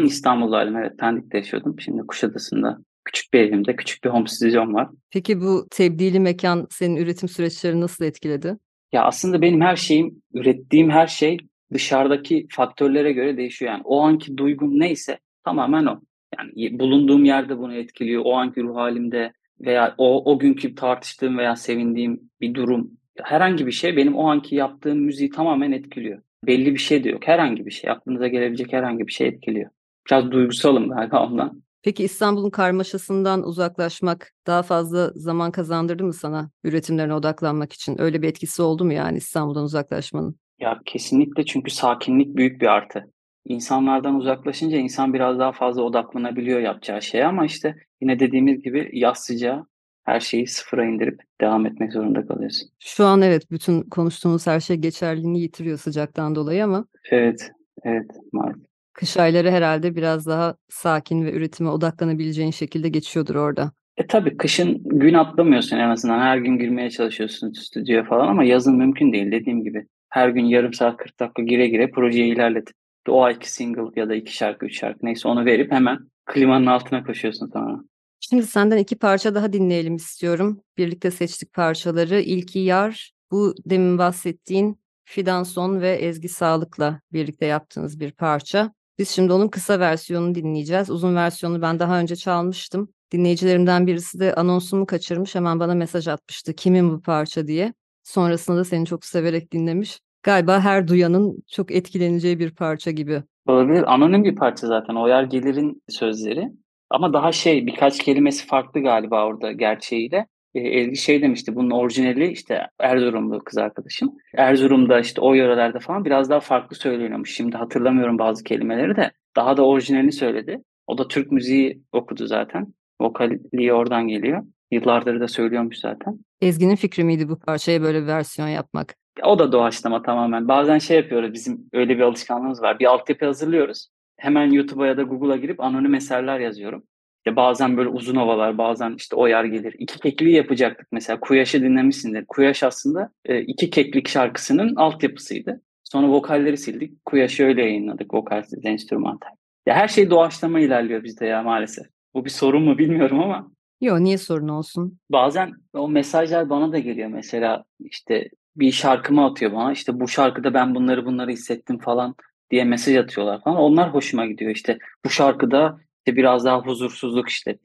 İstanbul'daydım 0.04 0.78
evet. 0.78 1.00
Pendik'te 1.00 1.38
yaşıyordum. 1.38 1.80
Şimdi 1.80 2.02
Kuşadası'nda 2.08 2.78
küçük 3.08 3.34
bir 3.34 3.40
evimde 3.40 3.76
küçük 3.76 4.04
bir 4.04 4.10
home 4.10 4.28
stüdyom 4.28 4.74
var. 4.74 4.88
Peki 5.12 5.42
bu 5.42 5.68
tebdili 5.72 6.20
mekan 6.20 6.68
senin 6.70 6.96
üretim 6.96 7.30
süreçlerini 7.30 7.82
nasıl 7.82 8.06
etkiledi? 8.06 8.58
Ya 8.92 9.04
aslında 9.04 9.42
benim 9.42 9.62
her 9.62 9.76
şeyim, 9.76 10.22
ürettiğim 10.34 10.90
her 10.90 11.08
şey 11.08 11.38
dışarıdaki 11.74 12.48
faktörlere 12.50 13.12
göre 13.12 13.38
değişiyor. 13.38 13.72
Yani 13.72 13.82
o 13.86 14.02
anki 14.02 14.38
duygum 14.38 14.80
neyse 14.80 15.20
tamamen 15.46 15.86
o. 15.86 16.00
Yani 16.38 16.80
bulunduğum 16.80 17.26
yerde 17.26 17.58
bunu 17.58 17.76
etkiliyor. 17.76 18.22
O 18.26 18.34
anki 18.34 18.62
ruh 18.64 18.76
halimde 18.76 19.34
veya 19.62 19.96
o, 19.98 20.32
o 20.32 20.40
günkü 20.40 20.76
tartıştığım 20.76 21.38
veya 21.38 21.56
sevindiğim 21.56 22.20
bir 22.42 22.54
durum. 22.54 22.92
Herhangi 23.24 23.68
bir 23.68 23.72
şey 23.72 23.98
benim 23.98 24.16
o 24.16 24.30
anki 24.30 24.56
yaptığım 24.56 25.00
müziği 25.00 25.30
tamamen 25.30 25.72
etkiliyor. 25.72 26.22
Belli 26.48 26.74
bir 26.74 26.80
şey 26.80 27.04
de 27.04 27.10
yok. 27.10 27.28
Herhangi 27.28 27.66
bir 27.66 27.72
şey. 27.72 27.90
Aklınıza 27.90 28.28
gelebilecek 28.28 28.74
herhangi 28.74 29.08
bir 29.08 29.12
şey 29.12 29.28
etkiliyor. 29.28 29.70
Biraz 30.10 30.32
duygusalım 30.32 30.90
galiba 30.90 31.28
ondan. 31.28 31.62
Peki 31.88 32.04
İstanbul'un 32.04 32.50
karmaşasından 32.50 33.44
uzaklaşmak 33.44 34.32
daha 34.48 34.64
fazla 34.64 35.12
zaman 35.16 35.52
kazandırdı 35.52 36.04
mı 36.04 36.14
sana 36.14 36.52
üretimlerine 36.64 37.14
odaklanmak 37.14 37.74
için? 37.74 38.02
Öyle 38.02 38.22
bir 38.22 38.28
etkisi 38.28 38.62
oldu 38.62 38.86
mu 38.86 38.94
yani 38.94 39.18
İstanbul'dan 39.18 39.64
uzaklaşmanın? 39.64 40.40
Ya 40.60 40.80
kesinlikle 40.86 41.46
çünkü 41.46 41.72
sakinlik 41.72 42.36
büyük 42.36 42.62
bir 42.62 42.68
artı. 42.68 43.12
İnsanlardan 43.46 44.16
uzaklaşınca 44.16 44.78
insan 44.78 45.14
biraz 45.14 45.40
daha 45.40 45.52
fazla 45.52 45.82
odaklanabiliyor 45.82 46.60
yapacağı 46.60 47.02
şeye 47.02 47.26
ama 47.26 47.46
işte 47.46 47.76
yine 48.02 48.20
dediğimiz 48.20 48.62
gibi 48.62 48.90
yaz 48.94 49.18
sıcağı 49.18 49.68
her 50.04 50.20
şeyi 50.20 50.48
sıfıra 50.48 50.86
indirip 50.86 51.22
devam 51.42 51.66
etmek 51.66 51.94
zorunda 51.94 52.28
kalıyorsun. 52.28 52.70
Şu 52.80 53.06
an 53.06 53.22
evet 53.22 53.52
bütün 53.52 53.82
konuştuğumuz 53.82 54.48
her 54.48 54.60
şey 54.60 54.76
geçerliliğini 54.76 55.40
yitiriyor 55.40 55.78
sıcaktan 55.78 56.36
dolayı 56.36 56.64
ama 56.64 56.86
Evet, 57.12 57.52
evet 57.84 58.12
maalesef. 58.32 58.77
Kış 58.98 59.18
ayları 59.18 59.52
herhalde 59.52 59.96
biraz 59.96 60.28
daha 60.28 60.56
sakin 60.70 61.26
ve 61.26 61.32
üretime 61.32 61.70
odaklanabileceğin 61.70 62.52
şekilde 62.52 62.90
geçiyordur 62.90 63.36
orada. 63.36 63.72
E 63.98 64.08
tabii 64.08 64.38
kışın 64.38 64.82
gün 64.84 65.14
atlamıyorsun 65.14 65.78
en 65.78 65.90
azından. 65.90 66.20
Her 66.20 66.38
gün 66.38 66.58
girmeye 66.58 66.90
çalışıyorsun 66.90 67.52
stüdyoya 67.52 68.04
falan 68.04 68.28
ama 68.28 68.44
yazın 68.44 68.78
mümkün 68.78 69.14
değil 69.14 69.32
dediğim 69.32 69.64
gibi. 69.64 69.88
Her 70.10 70.30
gün 70.30 70.46
yarım 70.46 70.74
saat 70.74 70.98
40 70.98 71.20
dakika 71.20 71.44
gire 71.44 71.68
gire 71.68 71.92
projeyi 71.92 72.34
ilerletip 72.34 72.76
o 73.10 73.24
ayki 73.24 73.52
single 73.52 74.02
ya 74.02 74.10
da 74.10 74.16
iki 74.16 74.36
şarkı, 74.36 74.66
üç 74.66 74.80
şarkı 74.80 75.06
neyse 75.06 75.28
onu 75.28 75.46
verip 75.46 75.72
hemen 75.72 76.00
klimanın 76.26 76.66
altına 76.66 77.04
koşuyorsun 77.04 77.50
sonra. 77.54 77.80
Şimdi 78.20 78.44
senden 78.44 78.78
iki 78.78 78.98
parça 78.98 79.36
daha 79.36 79.54
dinleyelim 79.54 79.96
istiyorum. 79.96 80.62
Birlikte 80.78 81.12
seçtik 81.12 81.54
parçaları. 81.54 82.20
İlki 82.22 82.60
Yar, 82.60 83.12
bu 83.32 83.56
demin 83.66 83.98
bahsettiğin 83.98 84.80
Fidan 85.04 85.44
Son 85.44 85.82
ve 85.82 85.92
Ezgi 85.92 86.30
Sağlık'la 86.30 87.02
birlikte 87.14 87.46
yaptığınız 87.46 88.00
bir 88.00 88.12
parça. 88.12 88.74
Biz 89.00 89.10
şimdi 89.10 89.34
onun 89.34 89.48
kısa 89.48 89.80
versiyonunu 89.80 90.36
dinleyeceğiz. 90.36 90.90
Uzun 90.90 91.16
versiyonu 91.16 91.62
ben 91.62 91.80
daha 91.80 92.00
önce 92.00 92.16
çalmıştım. 92.16 92.90
Dinleyicilerimden 93.12 93.88
birisi 93.88 94.20
de 94.20 94.36
anonsumu 94.36 94.86
kaçırmış. 94.86 95.36
Hemen 95.36 95.60
bana 95.60 95.76
mesaj 95.76 96.08
atmıştı. 96.08 96.54
Kimin 96.54 96.92
bu 96.92 97.02
parça 97.02 97.48
diye. 97.48 97.74
Sonrasında 98.04 98.58
da 98.58 98.64
seni 98.64 98.86
çok 98.86 99.06
severek 99.06 99.52
dinlemiş. 99.52 100.00
Galiba 100.24 100.60
her 100.60 100.88
duyanın 100.88 101.44
çok 101.52 101.72
etkileneceği 101.72 102.40
bir 102.40 102.56
parça 102.56 102.92
gibi. 102.92 103.24
Olabilir. 103.48 103.94
Anonim 103.94 104.24
bir 104.24 104.36
parça 104.36 104.68
zaten. 104.68 104.96
Oyar 104.96 105.24
Gelir'in 105.24 105.82
sözleri. 105.90 106.52
Ama 106.90 107.14
daha 107.14 107.32
şey 107.32 107.68
birkaç 107.68 107.98
kelimesi 108.04 108.48
farklı 108.48 108.82
galiba 108.82 109.26
orada 109.26 109.52
gerçeğiyle. 109.52 110.28
E, 110.56 110.60
Ezgi 110.60 110.98
şey 110.98 111.22
demişti 111.22 111.56
bunun 111.56 111.72
orijinali 111.72 112.32
işte 112.32 112.68
Erzurumlu 112.80 113.44
kız 113.44 113.58
arkadaşım. 113.58 114.14
Erzurum'da 114.38 115.00
işte 115.00 115.22
o 115.22 115.34
yörelerde 115.34 115.80
falan 115.80 116.06
biraz 116.06 116.30
daha 116.30 116.40
farklı 116.40 116.76
söyleniyormuş. 116.76 117.36
Şimdi 117.36 117.58
hatırlamıyorum 117.58 118.20
bazı 118.20 118.44
kelimeleri 118.44 118.96
de. 118.96 119.12
Daha 119.36 119.58
da 119.58 119.66
orijinalini 119.66 120.12
söyledi. 120.12 120.64
O 120.88 120.98
da 120.98 121.08
Türk 121.08 121.32
müziği 121.32 121.82
okudu 121.92 122.28
zaten. 122.28 122.74
Vokali 123.02 123.74
oradan 123.74 124.08
geliyor. 124.08 124.44
Yıllardır 124.72 125.20
da 125.20 125.28
söylüyormuş 125.28 125.78
zaten. 125.80 126.20
Ezgi'nin 126.42 126.76
fikri 126.76 127.04
miydi 127.04 127.30
bu 127.30 127.40
parçaya 127.40 127.82
böyle 127.82 128.02
bir 128.02 128.08
versiyon 128.08 128.48
yapmak? 128.48 128.96
O 129.24 129.40
da 129.40 129.52
doğaçlama 129.52 130.02
tamamen. 130.02 130.48
Bazen 130.48 130.78
şey 130.78 130.98
yapıyoruz 130.98 131.34
bizim 131.34 131.70
öyle 131.74 131.98
bir 131.98 132.02
alışkanlığımız 132.02 132.62
var. 132.62 132.80
Bir 132.80 132.86
altyapı 132.86 133.26
hazırlıyoruz. 133.26 133.88
hemen 134.18 134.52
YouTube'a 134.52 134.88
ya 134.88 134.98
da 134.98 135.04
Google'a 135.04 135.36
girip 135.36 135.60
anonim 135.60 135.94
eserler 135.96 136.40
yazıyorum. 136.40 136.84
İşte 137.28 137.36
bazen 137.36 137.78
böyle 137.78 137.90
uzun 137.90 138.16
havalar, 138.16 138.58
bazen 138.58 138.96
işte 138.98 139.16
o 139.16 139.28
yer 139.28 139.44
gelir. 139.44 139.76
İki 139.78 140.00
kekliği 140.00 140.36
yapacaktık 140.36 140.88
mesela. 140.92 141.20
Kuyaş'ı 141.20 141.62
dinlemişsindir. 141.62 142.26
Kuyaş 142.26 142.64
aslında 142.64 143.10
e, 143.26 143.42
iki 143.42 143.70
keklik 143.70 144.08
şarkısının 144.08 144.76
altyapısıydı. 144.76 145.62
Sonra 145.84 146.10
vokalleri 146.10 146.58
sildik. 146.58 147.06
Kuyaş'ı 147.06 147.44
öyle 147.44 147.62
yayınladık 147.62 148.14
vokalsiz, 148.14 148.66
enstrümantal. 148.66 149.30
Ya 149.66 149.76
her 149.76 149.88
şey 149.88 150.10
doğaçlama 150.10 150.60
ilerliyor 150.60 151.04
bizde 151.04 151.26
ya 151.26 151.44
maalesef. 151.44 151.86
Bu 152.14 152.26
bir 152.26 152.30
sorun 152.30 152.64
mu 152.64 152.78
bilmiyorum 152.78 153.20
ama. 153.20 153.52
Yok 153.82 154.00
niye 154.00 154.18
sorun 154.18 154.48
olsun? 154.48 155.00
Bazen 155.12 155.52
o 155.74 155.90
mesajlar 155.90 156.50
bana 156.50 156.72
da 156.72 156.80
geliyor 156.80 157.10
mesela 157.10 157.64
işte 157.80 158.30
bir 158.56 158.72
şarkımı 158.72 159.26
atıyor 159.26 159.54
bana 159.54 159.72
işte 159.72 160.00
bu 160.00 160.08
şarkıda 160.08 160.54
ben 160.54 160.76
bunları 160.76 161.06
bunları 161.06 161.32
hissettim 161.32 161.80
falan 161.80 162.16
diye 162.52 162.64
mesaj 162.64 162.96
atıyorlar 162.96 163.44
falan. 163.44 163.58
Onlar 163.58 163.94
hoşuma 163.94 164.26
gidiyor 164.26 164.52
işte 164.52 164.78
bu 165.06 165.10
şarkıda 165.10 165.87
işte 166.08 166.18
biraz 166.18 166.46
daha 166.46 166.60
huzursuzluk 166.60 167.30
işte 167.30 167.58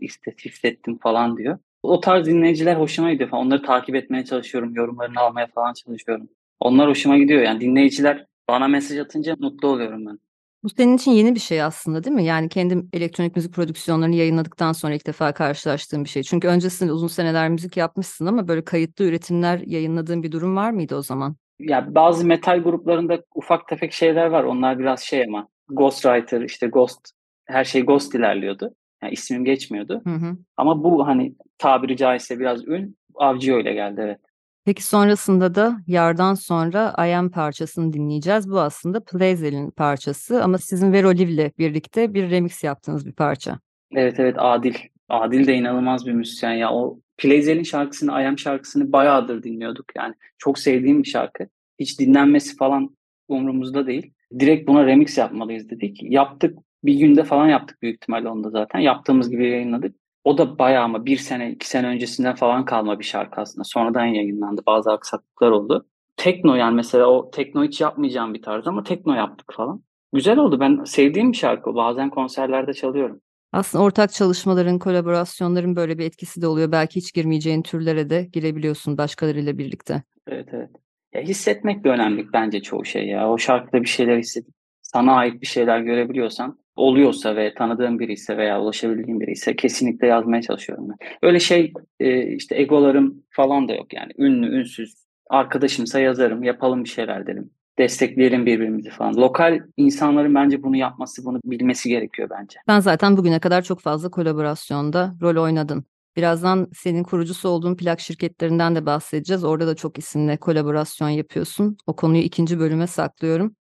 hissettim 0.45 0.99
falan 0.99 1.37
diyor. 1.37 1.59
O 1.83 2.01
tarz 2.01 2.27
dinleyiciler 2.27 2.77
hoşuma 2.77 3.13
gidiyor 3.13 3.31
falan. 3.31 3.47
Onları 3.47 3.63
takip 3.63 3.95
etmeye 3.95 4.25
çalışıyorum, 4.25 4.75
yorumlarını 4.75 5.21
almaya 5.21 5.47
falan 5.47 5.73
çalışıyorum. 5.73 6.29
Onlar 6.61 6.89
hoşuma 6.89 7.19
gidiyor 7.19 7.43
yani 7.43 7.61
dinleyiciler 7.61 8.27
bana 8.49 8.69
mesaj 8.69 8.99
atınca 8.99 9.37
mutlu 9.39 9.69
oluyorum 9.69 10.07
ben. 10.07 10.19
Bu 10.63 10.69
senin 10.69 10.97
için 10.97 11.11
yeni 11.11 11.35
bir 11.35 11.41
şey 11.41 11.63
aslında 11.63 12.05
değil 12.05 12.17
mi? 12.17 12.25
Yani 12.25 12.49
kendim 12.49 12.89
elektronik 12.93 13.37
müzik 13.37 13.55
prodüksiyonlarını 13.55 14.15
yayınladıktan 14.15 14.73
sonra 14.73 14.95
ilk 14.95 15.07
defa 15.07 15.33
karşılaştığım 15.33 16.05
bir 16.05 16.09
şey. 16.09 16.23
Çünkü 16.23 16.49
öncesinde 16.49 16.93
uzun 16.93 17.09
seneler 17.09 17.49
müzik 17.49 17.77
yapmışsın 17.77 18.27
ama 18.27 18.49
böyle 18.49 18.65
kayıtlı 18.65 19.05
üretimler 19.05 19.59
yayınladığın 19.67 20.23
bir 20.23 20.33
durum 20.33 20.57
var 20.57 20.71
mıydı 20.71 20.97
o 20.97 21.03
zaman? 21.03 21.37
Ya 21.59 21.95
bazı 21.95 22.27
metal 22.27 22.59
gruplarında 22.59 23.23
ufak 23.35 23.69
tefek 23.69 23.93
şeyler 23.93 24.27
var. 24.27 24.45
Onlar 24.45 24.79
biraz 24.79 25.01
şey 25.01 25.25
ama 25.25 25.49
Ghostwriter 25.69 26.41
işte 26.41 26.67
Ghost 26.67 27.22
her 27.53 27.65
şey 27.65 27.83
Ghost 27.83 28.15
ilerliyordu. 28.15 28.75
Yani 29.03 29.13
ismim 29.13 29.45
geçmiyordu. 29.45 30.03
Hı 30.05 30.15
hı. 30.15 30.37
Ama 30.57 30.85
bu 30.85 31.07
hani 31.07 31.35
tabiri 31.59 31.97
caizse 31.97 32.41
biraz 32.41 32.69
ün 32.69 32.97
Avcı 33.15 33.55
öyle 33.55 33.73
geldi 33.73 34.01
evet. 34.05 34.19
Peki 34.65 34.85
sonrasında 34.85 35.55
da 35.55 35.77
Yar'dan 35.87 36.35
sonra 36.35 36.95
I 36.99 37.17
Am 37.17 37.31
parçasını 37.31 37.93
dinleyeceğiz. 37.93 38.51
Bu 38.51 38.61
aslında 38.61 39.05
Playzel'in 39.05 39.71
parçası 39.71 40.45
ama 40.45 40.59
sizin 40.59 40.93
Veroliv'le 40.93 41.59
birlikte 41.59 42.15
bir 42.15 42.31
remix 42.31 42.65
yaptığınız 42.65 43.07
bir 43.07 43.13
parça. 43.13 43.59
Evet 43.93 44.21
evet 44.21 44.37
Adil. 44.39 44.75
Adil 45.09 45.47
de 45.47 45.55
inanılmaz 45.55 46.07
bir 46.07 46.13
müzisyen 46.13 46.53
ya. 46.53 46.73
O 46.73 46.99
Playzel'in 47.19 47.63
şarkısını, 47.63 48.11
I 48.11 48.27
Am 48.27 48.39
şarkısını 48.39 48.93
bayağıdır 48.93 49.43
dinliyorduk 49.43 49.87
yani. 49.97 50.15
Çok 50.39 50.59
sevdiğim 50.59 51.03
bir 51.03 51.09
şarkı. 51.09 51.49
Hiç 51.79 52.01
dinlenmesi 52.01 52.57
falan 52.57 52.97
umurumuzda 53.29 53.87
değil. 53.87 54.13
Direkt 54.39 54.69
buna 54.69 54.87
remix 54.87 55.19
yapmalıyız 55.19 55.71
dedik. 55.71 56.03
Yaptık. 56.03 56.59
Bir 56.85 56.95
günde 56.95 57.25
falan 57.25 57.49
yaptık 57.49 57.83
büyük 57.83 57.95
ihtimalle 57.95 58.29
onda 58.29 58.51
zaten. 58.51 58.79
Yaptığımız 58.79 59.31
gibi 59.31 59.49
yayınladık. 59.49 59.97
O 60.25 60.39
da 60.39 60.59
bayağı 60.59 60.85
ama 60.85 61.07
bir 61.07 61.17
sene, 61.17 61.51
iki 61.51 61.69
sene 61.69 61.87
öncesinden 61.87 62.35
falan 62.35 62.65
kalma 62.65 62.99
bir 62.99 63.05
şarkı 63.05 63.41
aslında. 63.41 63.65
Sonradan 63.65 64.05
yayınlandı. 64.05 64.63
Bazı 64.67 64.93
aksaklıklar 64.93 65.51
oldu. 65.51 65.87
Tekno 66.17 66.55
yani 66.55 66.75
mesela 66.75 67.07
o 67.07 67.31
tekno 67.31 67.65
hiç 67.65 67.81
yapmayacağım 67.81 68.35
bir 68.35 68.43
tarz 68.43 68.67
ama 68.67 68.83
tekno 68.83 69.15
yaptık 69.15 69.53
falan. 69.57 69.83
Güzel 70.13 70.39
oldu. 70.39 70.61
Ben 70.61 70.85
sevdiğim 70.85 71.33
bir 71.33 71.37
şarkı. 71.37 71.75
Bazen 71.75 72.11
konserlerde 72.11 72.73
çalıyorum. 72.73 73.21
Aslında 73.53 73.85
ortak 73.85 74.13
çalışmaların, 74.13 74.79
kolaborasyonların 74.79 75.77
böyle 75.77 75.99
bir 75.99 76.05
etkisi 76.05 76.43
de 76.43 76.47
oluyor. 76.47 76.73
Belki 76.73 76.97
hiç 76.97 77.15
girmeyeceğin 77.15 77.63
türlere 77.63 78.11
de 78.11 78.29
girebiliyorsun 78.33 78.99
başkalarıyla 78.99 79.59
birlikte. 79.59 80.03
Evet 80.27 80.49
evet. 80.53 80.71
Ya 81.15 81.21
hissetmek 81.21 81.85
de 81.85 81.89
önemli 81.89 82.33
bence 82.33 82.63
çoğu 82.63 82.85
şey 82.85 83.07
ya. 83.07 83.31
O 83.31 83.39
şarkıda 83.39 83.83
bir 83.83 83.89
şeyler 83.89 84.19
hissedip 84.19 84.55
sana 84.93 85.13
ait 85.13 85.43
bir 85.43 85.47
şeyler 85.47 85.81
görebiliyorsan 85.81 86.59
oluyorsa 86.77 87.37
ve 87.37 87.55
tanıdığım 87.55 87.99
biri 87.99 88.13
ise 88.13 88.37
veya 88.37 88.61
ulaşabildiğim 88.61 89.21
biri 89.21 89.31
ise 89.31 89.57
kesinlikle 89.57 90.07
yazmaya 90.07 90.43
çalışıyorum. 90.43 90.89
Öyle 91.23 91.41
şey 91.41 91.73
e, 92.01 92.27
işte 92.27 92.61
egolarım 92.61 93.25
falan 93.31 93.69
da 93.69 93.75
yok 93.75 93.95
yani. 93.95 94.13
Ünlü, 94.19 94.61
ünsüz, 94.61 94.95
arkadaşımsa 95.31 96.01
yazarım, 96.01 96.43
yapalım 96.43 96.85
bir 96.85 96.89
şeyler 96.89 97.27
derim. 97.27 97.51
Destekleyelim 97.79 98.47
birbirimizi 98.47 98.91
falan. 98.91 99.17
Lokal 99.17 99.61
insanların 99.77 100.35
bence 100.35 100.63
bunu 100.63 100.77
yapması, 100.77 101.25
bunu 101.25 101.41
bilmesi 101.45 101.89
gerekiyor 101.89 102.29
bence. 102.31 102.59
Sen 102.67 102.81
zaten 102.81 103.17
bugüne 103.17 103.39
kadar 103.39 103.63
çok 103.63 103.81
fazla 103.81 104.11
kolaborasyonda 104.11 105.15
rol 105.23 105.43
oynadın. 105.43 105.85
Birazdan 106.17 106.69
senin 106.75 107.03
kurucusu 107.03 107.49
olduğun 107.49 107.77
plak 107.77 108.01
şirketlerinden 108.01 108.75
de 108.75 108.87
bahsedeceğiz. 108.87 109.45
Orada 109.45 109.67
da 109.67 109.77
çok 109.77 109.99
isimle 109.99 110.37
kolaborasyon 110.37 111.09
yapıyorsun. 111.09 111.77
O 111.87 111.97
konuyu 111.97 112.23
ikinci 112.23 112.59
bölüme 112.59 112.87
saklıyorum. 112.87 113.57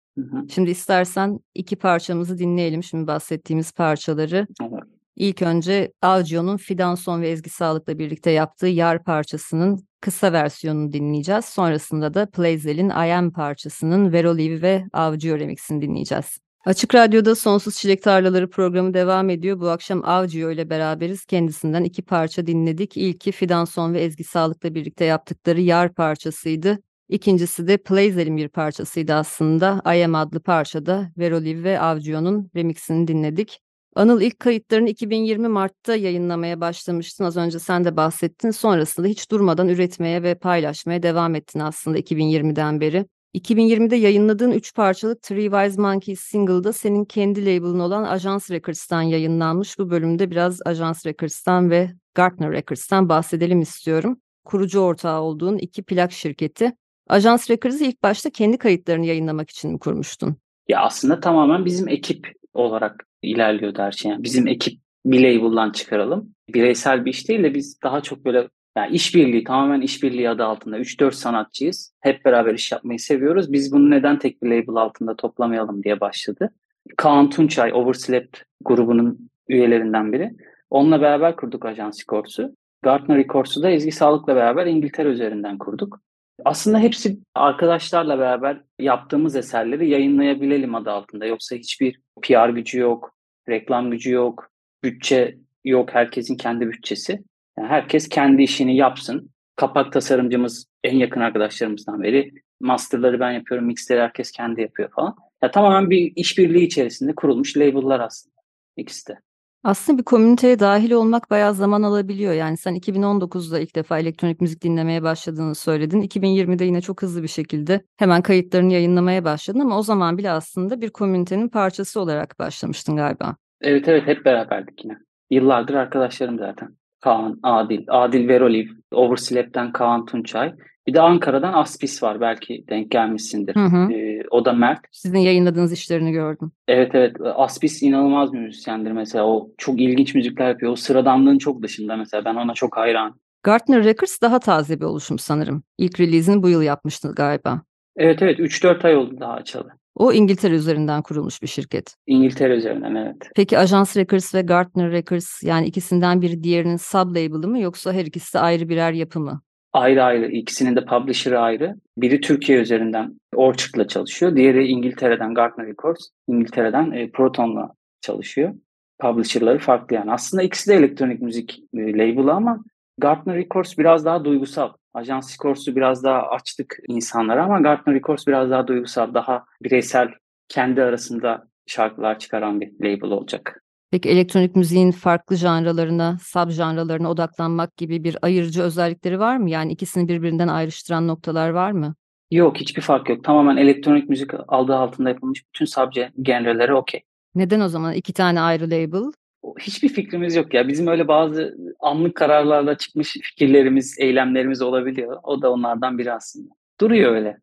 Şimdi 0.48 0.70
istersen 0.70 1.40
iki 1.54 1.76
parçamızı 1.76 2.38
dinleyelim. 2.38 2.82
Şimdi 2.82 3.06
bahsettiğimiz 3.06 3.72
parçaları. 3.72 4.46
Evet. 4.62 4.82
İlk 5.16 5.42
önce 5.42 5.92
Algio'nun 6.02 6.56
Fidan 6.56 6.94
Son 6.94 7.22
ve 7.22 7.28
Ezgi 7.28 7.50
Sağlık'la 7.50 7.98
birlikte 7.98 8.30
yaptığı 8.30 8.66
Yar 8.66 9.04
parçasının 9.04 9.86
kısa 10.00 10.32
versiyonunu 10.32 10.92
dinleyeceğiz. 10.92 11.44
Sonrasında 11.44 12.14
da 12.14 12.26
Playzel'in 12.26 12.90
I 12.90 13.14
Am 13.14 13.32
parçasının 13.32 14.12
Veroliv 14.12 14.62
ve 14.62 14.84
Avcı 14.92 15.38
remixini 15.40 15.82
dinleyeceğiz. 15.82 16.38
Açık 16.66 16.94
Radyo'da 16.94 17.34
Sonsuz 17.34 17.76
Çilek 17.76 18.02
Tarlaları 18.02 18.50
programı 18.50 18.94
devam 18.94 19.30
ediyor. 19.30 19.60
Bu 19.60 19.68
akşam 19.68 20.04
Avcıyo 20.04 20.50
ile 20.50 20.70
beraberiz. 20.70 21.24
Kendisinden 21.24 21.84
iki 21.84 22.02
parça 22.02 22.46
dinledik. 22.46 22.96
İlki 22.96 23.32
Fidan 23.32 23.64
Son 23.64 23.94
ve 23.94 24.00
Ezgi 24.00 24.24
Sağlık'la 24.24 24.74
birlikte 24.74 25.04
yaptıkları 25.04 25.60
Yar 25.60 25.94
parçasıydı. 25.94 26.78
İkincisi 27.08 27.68
de 27.68 27.76
Playzel'in 27.76 28.36
bir 28.36 28.48
parçasıydı 28.48 29.14
aslında. 29.14 29.82
I 29.96 30.04
Am 30.04 30.14
adlı 30.14 30.40
parçada 30.40 31.12
Veroliv 31.18 31.64
ve 31.64 31.80
Avcıyo'nun 31.80 32.50
remixini 32.56 33.08
dinledik. 33.08 33.60
Anıl 33.94 34.20
ilk 34.20 34.40
kayıtlarını 34.40 34.88
2020 34.88 35.48
Mart'ta 35.48 35.96
yayınlamaya 35.96 36.60
başlamıştın. 36.60 37.24
Az 37.24 37.36
önce 37.36 37.58
sen 37.58 37.84
de 37.84 37.96
bahsettin. 37.96 38.50
Sonrasında 38.50 39.06
hiç 39.06 39.30
durmadan 39.30 39.68
üretmeye 39.68 40.22
ve 40.22 40.34
paylaşmaya 40.34 41.02
devam 41.02 41.34
ettin 41.34 41.60
aslında 41.60 41.98
2020'den 41.98 42.80
beri. 42.80 43.06
2020'de 43.34 43.96
yayınladığın 43.96 44.50
3 44.50 44.74
parçalık 44.74 45.22
Three 45.22 45.50
Wise 45.50 45.82
Monkeys 45.82 46.20
single'da 46.20 46.72
senin 46.72 47.04
kendi 47.04 47.46
label'ın 47.46 47.78
olan 47.78 48.04
Ajans 48.04 48.50
Records'tan 48.50 49.02
yayınlanmış. 49.02 49.78
Bu 49.78 49.90
bölümde 49.90 50.30
biraz 50.30 50.58
Ajans 50.64 51.06
Records'tan 51.06 51.70
ve 51.70 51.90
Gartner 52.14 52.52
Records'tan 52.52 53.08
bahsedelim 53.08 53.60
istiyorum. 53.60 54.20
Kurucu 54.44 54.80
ortağı 54.80 55.20
olduğun 55.20 55.58
iki 55.58 55.82
plak 55.82 56.12
şirketi. 56.12 56.72
Ajans 57.08 57.50
Records'ı 57.50 57.84
ilk 57.84 58.02
başta 58.02 58.30
kendi 58.30 58.58
kayıtlarını 58.58 59.06
yayınlamak 59.06 59.50
için 59.50 59.72
mi 59.72 59.78
kurmuştun? 59.78 60.36
Ya 60.68 60.80
aslında 60.80 61.20
tamamen 61.20 61.64
bizim 61.64 61.88
ekip 61.88 62.32
olarak 62.54 63.06
ilerliyordu 63.22 63.82
her 63.82 63.92
şey. 63.92 64.10
Yani 64.10 64.24
bizim 64.24 64.46
ekip 64.46 64.80
bir 65.06 65.20
label'dan 65.20 65.70
çıkaralım. 65.70 66.34
Bireysel 66.54 67.04
bir 67.04 67.10
iş 67.10 67.28
değil 67.28 67.42
de 67.42 67.54
biz 67.54 67.82
daha 67.82 68.00
çok 68.00 68.24
böyle 68.24 68.48
yani 68.76 68.94
işbirliği 68.94 69.44
tamamen 69.44 69.80
işbirliği 69.80 70.30
adı 70.30 70.44
altında 70.44 70.78
3-4 70.78 71.12
sanatçıyız. 71.12 71.94
Hep 72.00 72.24
beraber 72.24 72.54
iş 72.54 72.72
yapmayı 72.72 72.98
seviyoruz. 72.98 73.52
Biz 73.52 73.72
bunu 73.72 73.90
neden 73.90 74.18
tek 74.18 74.42
bir 74.42 74.48
label 74.48 74.82
altında 74.82 75.16
toplamayalım 75.16 75.82
diye 75.82 76.00
başladı. 76.00 76.50
Kaan 76.96 77.30
Tunçay 77.30 77.72
Overslept 77.72 78.38
grubunun 78.64 79.30
üyelerinden 79.48 80.12
biri. 80.12 80.32
Onunla 80.70 81.00
beraber 81.00 81.36
kurduk 81.36 81.64
Ajans 81.64 82.00
Records'u. 82.00 82.56
Gartner 82.82 83.18
Records'u 83.18 83.62
da 83.62 83.70
Ezgi 83.70 83.92
Sağlık'la 83.92 84.36
beraber 84.36 84.66
İngiltere 84.66 85.08
üzerinden 85.08 85.58
kurduk. 85.58 86.00
Aslında 86.44 86.78
hepsi 86.78 87.18
arkadaşlarla 87.34 88.18
beraber 88.18 88.60
yaptığımız 88.78 89.36
eserleri 89.36 89.90
yayınlayabilelim 89.90 90.74
adı 90.74 90.90
altında. 90.90 91.26
Yoksa 91.26 91.56
hiçbir 91.56 92.00
PR 92.22 92.48
gücü 92.48 92.78
yok, 92.78 93.14
reklam 93.48 93.90
gücü 93.90 94.10
yok, 94.10 94.50
bütçe 94.84 95.38
yok. 95.64 95.94
Herkesin 95.94 96.36
kendi 96.36 96.68
bütçesi. 96.68 97.24
Yani 97.58 97.68
herkes 97.68 98.08
kendi 98.08 98.42
işini 98.42 98.76
yapsın. 98.76 99.30
Kapak 99.56 99.92
tasarımcımız 99.92 100.66
en 100.84 100.96
yakın 100.96 101.20
arkadaşlarımızdan 101.20 102.02
beri. 102.02 102.32
Masterları 102.60 103.20
ben 103.20 103.30
yapıyorum, 103.30 103.66
mixleri 103.66 104.00
herkes 104.00 104.30
kendi 104.30 104.60
yapıyor 104.60 104.90
falan. 104.92 105.16
Ya 105.42 105.50
tamamen 105.50 105.90
bir 105.90 106.12
işbirliği 106.16 106.64
içerisinde 106.64 107.14
kurulmuş 107.14 107.56
label'lar 107.56 108.00
aslında 108.00 108.36
ikisi 108.76 109.08
de. 109.08 109.18
Aslında 109.66 109.98
bir 109.98 110.04
komüniteye 110.04 110.58
dahil 110.58 110.90
olmak 110.90 111.30
bayağı 111.30 111.54
zaman 111.54 111.82
alabiliyor. 111.82 112.32
Yani 112.32 112.56
sen 112.56 112.74
2019'da 112.74 113.58
ilk 113.58 113.76
defa 113.76 113.98
elektronik 113.98 114.40
müzik 114.40 114.62
dinlemeye 114.62 115.02
başladığını 115.02 115.54
söyledin. 115.54 116.02
2020'de 116.02 116.64
yine 116.64 116.80
çok 116.80 117.02
hızlı 117.02 117.22
bir 117.22 117.28
şekilde 117.28 117.80
hemen 117.96 118.22
kayıtlarını 118.22 118.72
yayınlamaya 118.72 119.24
başladın 119.24 119.60
ama 119.60 119.78
o 119.78 119.82
zaman 119.82 120.18
bile 120.18 120.30
aslında 120.30 120.80
bir 120.80 120.90
komünitenin 120.90 121.48
parçası 121.48 122.00
olarak 122.00 122.38
başlamıştın 122.38 122.96
galiba. 122.96 123.36
Evet 123.60 123.88
evet 123.88 124.06
hep 124.06 124.24
beraberdik 124.24 124.84
yine. 124.84 124.98
Yıllardır 125.30 125.74
arkadaşlarım 125.74 126.38
zaten. 126.38 126.76
Kaan, 127.00 127.38
Adil, 127.42 127.84
Adil 127.88 128.28
Veroliv, 128.28 128.68
Overslep'ten 128.92 129.72
Kaan 129.72 130.06
Tunçay. 130.06 130.52
Bir 130.86 130.94
de 130.94 131.00
Ankara'dan 131.00 131.52
Aspis 131.52 132.02
var 132.02 132.20
belki 132.20 132.64
denk 132.68 132.90
gelmişsindir. 132.90 133.56
Hı 133.56 133.64
hı. 133.64 133.92
Ee, 133.92 134.22
o 134.30 134.44
da 134.44 134.52
Mert. 134.52 134.80
Sizin 134.92 135.18
yayınladığınız 135.18 135.72
işlerini 135.72 136.12
gördüm. 136.12 136.52
Evet 136.68 136.94
evet 136.94 137.16
Aspis 137.34 137.82
inanılmaz 137.82 138.32
bir 138.32 138.38
müzisyendir 138.38 138.92
mesela. 138.92 139.26
O 139.26 139.48
çok 139.58 139.80
ilginç 139.80 140.14
müzikler 140.14 140.48
yapıyor. 140.48 140.72
O 140.72 140.76
sıradanlığın 140.76 141.38
çok 141.38 141.62
dışında 141.62 141.96
mesela 141.96 142.24
ben 142.24 142.34
ona 142.34 142.54
çok 142.54 142.76
hayran. 142.76 143.20
Gartner 143.42 143.84
Records 143.84 144.20
daha 144.22 144.38
taze 144.38 144.80
bir 144.80 144.84
oluşum 144.84 145.18
sanırım. 145.18 145.62
İlk 145.78 146.00
release'ini 146.00 146.42
bu 146.42 146.48
yıl 146.48 146.62
yapmıştı 146.62 147.12
galiba. 147.16 147.62
Evet 147.96 148.22
evet 148.22 148.38
3-4 148.38 148.84
ay 148.84 148.96
oldu 148.96 149.16
daha 149.20 149.32
açalı. 149.32 149.68
O 149.96 150.12
İngiltere 150.12 150.54
üzerinden 150.54 151.02
kurulmuş 151.02 151.42
bir 151.42 151.46
şirket. 151.46 151.94
İngiltere 152.06 152.56
üzerinden 152.56 152.94
evet. 152.94 153.16
Peki 153.36 153.58
Ajans 153.58 153.96
Records 153.96 154.34
ve 154.34 154.42
Gartner 154.42 154.90
Records 154.90 155.42
yani 155.42 155.66
ikisinden 155.66 156.22
biri 156.22 156.42
diğerinin 156.42 156.76
sub-label'ı 156.76 157.48
mı 157.48 157.60
yoksa 157.60 157.92
her 157.92 158.06
ikisi 158.06 158.34
de 158.34 158.38
ayrı 158.38 158.68
birer 158.68 158.92
yapı 158.92 159.20
mı? 159.20 159.40
Ayrı 159.72 160.04
ayrı. 160.04 160.26
İkisinin 160.26 160.76
de 160.76 160.84
publisher'ı 160.84 161.38
ayrı. 161.38 161.74
Biri 161.98 162.20
Türkiye 162.20 162.58
üzerinden 162.58 163.20
Orchard'la 163.34 163.88
çalışıyor. 163.88 164.36
Diğeri 164.36 164.66
İngiltere'den 164.66 165.34
Gartner 165.34 165.66
Records. 165.66 166.08
İngiltere'den 166.28 166.90
e, 166.90 167.10
Proton'la 167.10 167.70
çalışıyor. 168.00 168.54
Publisher'ları 169.00 169.58
farklı 169.58 169.96
yani. 169.96 170.12
Aslında 170.12 170.42
ikisi 170.42 170.70
de 170.70 170.74
elektronik 170.74 171.22
müzik 171.22 171.58
e, 171.74 171.92
label'ı 171.92 172.32
ama 172.32 172.64
Gartner 172.98 173.36
Records 173.36 173.78
biraz 173.78 174.04
daha 174.04 174.24
duygusal. 174.24 174.72
Ajans 174.96 175.34
Records'u 175.34 175.76
biraz 175.76 176.04
daha 176.04 176.22
açtık 176.22 176.78
insanlara 176.88 177.44
ama 177.44 177.60
Gartner 177.60 177.96
Records 177.96 178.26
biraz 178.26 178.50
daha 178.50 178.66
duygusal, 178.66 179.14
daha 179.14 179.44
bireysel, 179.62 180.08
kendi 180.48 180.82
arasında 180.82 181.48
şarkılar 181.66 182.18
çıkaran 182.18 182.60
bir 182.60 182.72
label 182.80 183.10
olacak. 183.10 183.62
Peki 183.90 184.08
elektronik 184.08 184.56
müziğin 184.56 184.90
farklı 184.90 185.36
janralarına, 185.36 186.18
sub 186.22 186.50
janralarına 186.50 187.10
odaklanmak 187.10 187.76
gibi 187.76 188.04
bir 188.04 188.16
ayırıcı 188.22 188.62
özellikleri 188.62 189.18
var 189.18 189.36
mı? 189.36 189.50
Yani 189.50 189.72
ikisini 189.72 190.08
birbirinden 190.08 190.48
ayrıştıran 190.48 191.08
noktalar 191.08 191.50
var 191.50 191.70
mı? 191.70 191.94
Yok 192.30 192.56
hiçbir 192.56 192.82
fark 192.82 193.08
yok. 193.08 193.24
Tamamen 193.24 193.56
elektronik 193.56 194.08
müzik 194.08 194.30
aldığı 194.48 194.76
altında 194.76 195.08
yapılmış 195.08 195.42
bütün 195.46 195.64
sub 195.64 195.92
genreleri 196.22 196.74
okey. 196.74 197.00
Neden 197.34 197.60
o 197.60 197.68
zaman 197.68 197.94
iki 197.94 198.12
tane 198.12 198.40
ayrı 198.40 198.64
label? 198.64 199.12
Hiçbir 199.60 199.88
fikrimiz 199.88 200.36
yok 200.36 200.54
ya. 200.54 200.68
Bizim 200.68 200.86
öyle 200.86 201.08
bazı 201.08 201.56
anlık 201.80 202.14
kararlarla 202.14 202.78
çıkmış 202.78 203.12
fikirlerimiz, 203.22 203.96
eylemlerimiz 203.98 204.62
olabiliyor. 204.62 205.18
O 205.22 205.42
da 205.42 205.52
onlardan 205.52 205.98
biri 205.98 206.12
aslında. 206.12 206.50
Duruyor 206.80 207.12
öyle. 207.12 207.38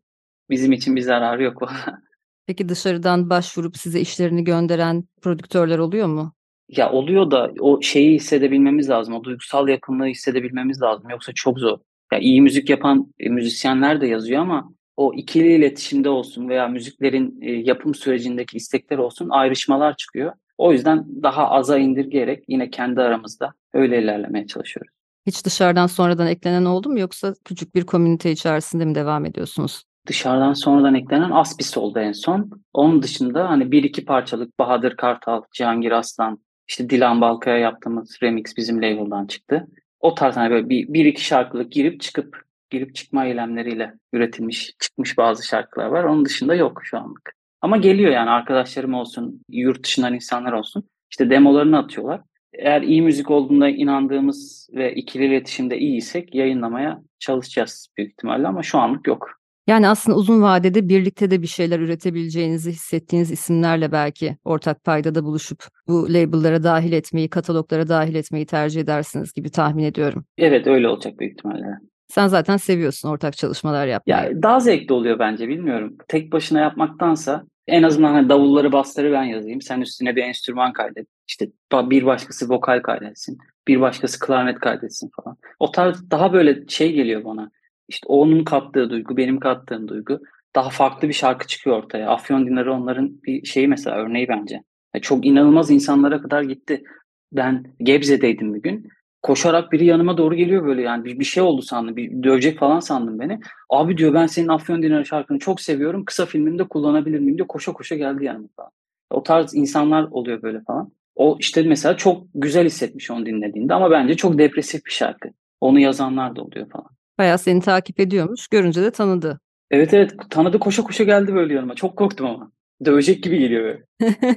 Bizim 0.49 0.71
için 0.71 0.95
bir 0.95 1.01
zararı 1.01 1.43
yok. 1.43 1.61
Peki 2.47 2.69
dışarıdan 2.69 3.29
başvurup 3.29 3.77
size 3.77 3.99
işlerini 3.99 4.43
gönderen 4.43 5.03
prodüktörler 5.21 5.77
oluyor 5.77 6.07
mu? 6.07 6.33
Ya 6.69 6.91
oluyor 6.91 7.31
da 7.31 7.51
o 7.59 7.81
şeyi 7.81 8.15
hissedebilmemiz 8.15 8.89
lazım. 8.89 9.13
O 9.13 9.23
duygusal 9.23 9.67
yakınlığı 9.67 10.05
hissedebilmemiz 10.05 10.81
lazım. 10.81 11.09
Yoksa 11.09 11.31
çok 11.33 11.59
zor. 11.59 11.77
Ya 12.13 12.19
iyi 12.19 12.41
müzik 12.41 12.69
yapan 12.69 13.13
e, 13.19 13.29
müzisyenler 13.29 14.01
de 14.01 14.07
yazıyor 14.07 14.41
ama 14.41 14.73
o 14.97 15.13
ikili 15.13 15.53
iletişimde 15.53 16.09
olsun 16.09 16.49
veya 16.49 16.67
müziklerin 16.67 17.41
e, 17.41 17.51
yapım 17.51 17.95
sürecindeki 17.95 18.57
istekler 18.57 18.97
olsun 18.97 19.29
ayrışmalar 19.29 19.95
çıkıyor. 19.97 20.33
O 20.57 20.71
yüzden 20.71 21.05
daha 21.23 21.49
aza 21.49 21.77
indirgeyerek 21.77 22.43
yine 22.47 22.69
kendi 22.69 23.01
aramızda 23.01 23.53
öyle 23.73 24.01
ilerlemeye 24.01 24.47
çalışıyoruz. 24.47 24.93
Hiç 25.25 25.45
dışarıdan 25.45 25.87
sonradan 25.87 26.27
eklenen 26.27 26.65
oldu 26.65 26.89
mu 26.89 26.99
yoksa 26.99 27.33
küçük 27.45 27.75
bir 27.75 27.85
komünite 27.85 28.31
içerisinde 28.31 28.85
mi 28.85 28.95
devam 28.95 29.25
ediyorsunuz? 29.25 29.83
Dışarıdan 30.07 30.53
sonradan 30.53 30.95
eklenen 30.95 31.31
Aspis 31.31 31.77
oldu 31.77 31.99
en 31.99 32.11
son. 32.11 32.49
Onun 32.73 33.03
dışında 33.03 33.49
hani 33.49 33.71
bir 33.71 33.83
iki 33.83 34.05
parçalık 34.05 34.59
Bahadır 34.59 34.95
Kartal, 34.97 35.41
Cihangir 35.53 35.91
Aslan, 35.91 36.39
işte 36.67 36.89
Dilan 36.89 37.21
Balkaya 37.21 37.57
yaptığımız 37.57 38.17
remix 38.23 38.57
bizim 38.57 38.77
label'dan 38.77 39.25
çıktı. 39.25 39.67
O 39.99 40.15
tarz 40.15 40.37
hani 40.37 40.51
böyle 40.51 40.69
bir, 40.69 40.93
bir 40.93 41.05
iki 41.05 41.25
şarkılık 41.25 41.71
girip 41.71 42.01
çıkıp 42.01 42.43
girip 42.69 42.95
çıkma 42.95 43.25
eylemleriyle 43.25 43.93
üretilmiş, 44.13 44.71
çıkmış 44.79 45.17
bazı 45.17 45.47
şarkılar 45.47 45.85
var. 45.85 46.03
Onun 46.03 46.25
dışında 46.25 46.55
yok 46.55 46.81
şu 46.83 46.97
anlık. 46.97 47.33
Ama 47.63 47.77
geliyor 47.77 48.11
yani 48.11 48.29
arkadaşlarım 48.29 48.93
olsun, 48.93 49.41
yurt 49.49 49.83
dışından 49.83 50.13
insanlar 50.13 50.51
olsun. 50.53 50.83
İşte 51.11 51.29
demolarını 51.29 51.77
atıyorlar. 51.77 52.21
Eğer 52.53 52.81
iyi 52.81 53.01
müzik 53.01 53.31
olduğunda 53.31 53.69
inandığımız 53.69 54.69
ve 54.73 54.95
ikili 54.95 55.25
iletişimde 55.25 55.77
iyiysek 55.77 56.35
yayınlamaya 56.35 57.01
çalışacağız 57.19 57.87
büyük 57.97 58.11
ihtimalle 58.11 58.47
ama 58.47 58.63
şu 58.63 58.77
anlık 58.77 59.07
yok. 59.07 59.29
Yani 59.67 59.87
aslında 59.87 60.17
uzun 60.17 60.41
vadede 60.41 60.89
birlikte 60.89 61.31
de 61.31 61.41
bir 61.41 61.47
şeyler 61.47 61.79
üretebileceğinizi 61.79 62.71
hissettiğiniz 62.71 63.31
isimlerle 63.31 63.91
belki 63.91 64.37
ortak 64.45 64.83
paydada 64.83 65.23
buluşup 65.23 65.63
bu 65.87 66.13
label'lara 66.13 66.63
dahil 66.63 66.91
etmeyi, 66.91 67.29
kataloglara 67.29 67.87
dahil 67.87 68.15
etmeyi 68.15 68.45
tercih 68.45 68.81
edersiniz 68.81 69.33
gibi 69.33 69.51
tahmin 69.51 69.83
ediyorum. 69.83 70.25
Evet 70.37 70.67
öyle 70.67 70.87
olacak 70.87 71.19
büyük 71.19 71.33
ihtimalle. 71.33 71.65
Sen 72.07 72.27
zaten 72.27 72.57
seviyorsun 72.57 73.09
ortak 73.09 73.37
çalışmalar 73.37 73.87
yapmayı. 73.87 74.23
Ya 74.23 74.43
daha 74.43 74.59
zevkli 74.59 74.93
oluyor 74.93 75.19
bence 75.19 75.47
bilmiyorum. 75.47 75.97
Tek 76.07 76.31
başına 76.31 76.59
yapmaktansa 76.59 77.45
en 77.67 77.83
azından 77.83 78.13
hani 78.13 78.29
davulları 78.29 78.71
basları 78.71 79.11
ben 79.11 79.23
yazayım. 79.23 79.61
Sen 79.61 79.81
üstüne 79.81 80.15
bir 80.15 80.23
enstrüman 80.23 80.73
kaydet. 80.73 81.07
İşte 81.27 81.49
bir 81.73 82.05
başkası 82.05 82.49
vokal 82.49 82.81
kaydetsin. 82.81 83.37
Bir 83.67 83.81
başkası 83.81 84.19
klarnet 84.19 84.59
kaydetsin 84.59 85.11
falan. 85.15 85.37
O 85.59 85.71
tarz 85.71 86.11
daha 86.11 86.33
böyle 86.33 86.67
şey 86.67 86.93
geliyor 86.93 87.23
bana. 87.23 87.51
İşte 87.87 88.07
onun 88.07 88.43
kattığı 88.43 88.89
duygu, 88.89 89.17
benim 89.17 89.39
kattığım 89.39 89.87
duygu. 89.87 90.19
Daha 90.55 90.69
farklı 90.69 91.07
bir 91.07 91.13
şarkı 91.13 91.47
çıkıyor 91.47 91.77
ortaya. 91.77 92.09
Afyon 92.09 92.47
Dinarı 92.47 92.73
onların 92.73 93.21
bir 93.23 93.45
şeyi 93.45 93.67
mesela 93.67 93.97
örneği 93.97 94.27
bence. 94.27 94.63
Yani 94.95 95.01
çok 95.01 95.25
inanılmaz 95.25 95.71
insanlara 95.71 96.21
kadar 96.21 96.43
gitti. 96.43 96.83
Ben 97.31 97.65
Gebze'deydim 97.79 98.53
bir 98.53 98.61
gün 98.61 98.89
koşarak 99.23 99.71
biri 99.71 99.85
yanıma 99.85 100.17
doğru 100.17 100.35
geliyor 100.35 100.65
böyle 100.65 100.81
yani 100.81 101.05
bir, 101.05 101.19
bir 101.19 101.25
şey 101.25 101.43
oldu 101.43 101.61
sandım. 101.61 101.95
Bir 101.95 102.23
dövecek 102.23 102.59
falan 102.59 102.79
sandım 102.79 103.19
beni. 103.19 103.39
Abi 103.69 103.97
diyor 103.97 104.13
ben 104.13 104.27
senin 104.27 104.47
Afyon 104.47 104.83
Dinarı 104.83 105.05
şarkını 105.05 105.39
çok 105.39 105.61
seviyorum. 105.61 106.05
Kısa 106.05 106.25
filminde 106.25 106.63
kullanabilir 106.63 107.19
miyim 107.19 107.37
diyor. 107.37 107.47
Koşa 107.47 107.73
koşa 107.73 107.95
geldi 107.95 108.25
yanıma 108.25 108.47
falan. 108.55 108.71
O 109.11 109.23
tarz 109.23 109.55
insanlar 109.55 110.03
oluyor 110.03 110.41
böyle 110.41 110.61
falan. 110.61 110.91
O 111.15 111.37
işte 111.39 111.63
mesela 111.63 111.97
çok 111.97 112.23
güzel 112.35 112.65
hissetmiş 112.65 113.11
onu 113.11 113.25
dinlediğinde 113.25 113.73
ama 113.73 113.91
bence 113.91 114.13
çok 114.13 114.37
depresif 114.37 114.85
bir 114.85 114.91
şarkı. 114.91 115.29
Onu 115.61 115.79
yazanlar 115.79 116.35
da 116.35 116.41
oluyor 116.41 116.69
falan. 116.69 116.89
Bayağı 117.17 117.37
seni 117.37 117.61
takip 117.61 117.99
ediyormuş. 117.99 118.47
Görünce 118.47 118.81
de 118.81 118.91
tanıdı. 118.91 119.39
Evet 119.71 119.93
evet 119.93 120.11
tanıdı 120.29 120.59
koşa 120.59 120.83
koşa 120.83 121.03
geldi 121.03 121.33
böyle 121.33 121.53
yanıma. 121.53 121.75
Çok 121.75 121.97
korktum 121.97 122.25
ama. 122.25 122.51
Dövecek 122.85 123.23
gibi 123.23 123.39
geliyor 123.39 123.63
böyle. 123.63 123.83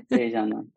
Heyecandan. 0.10 0.72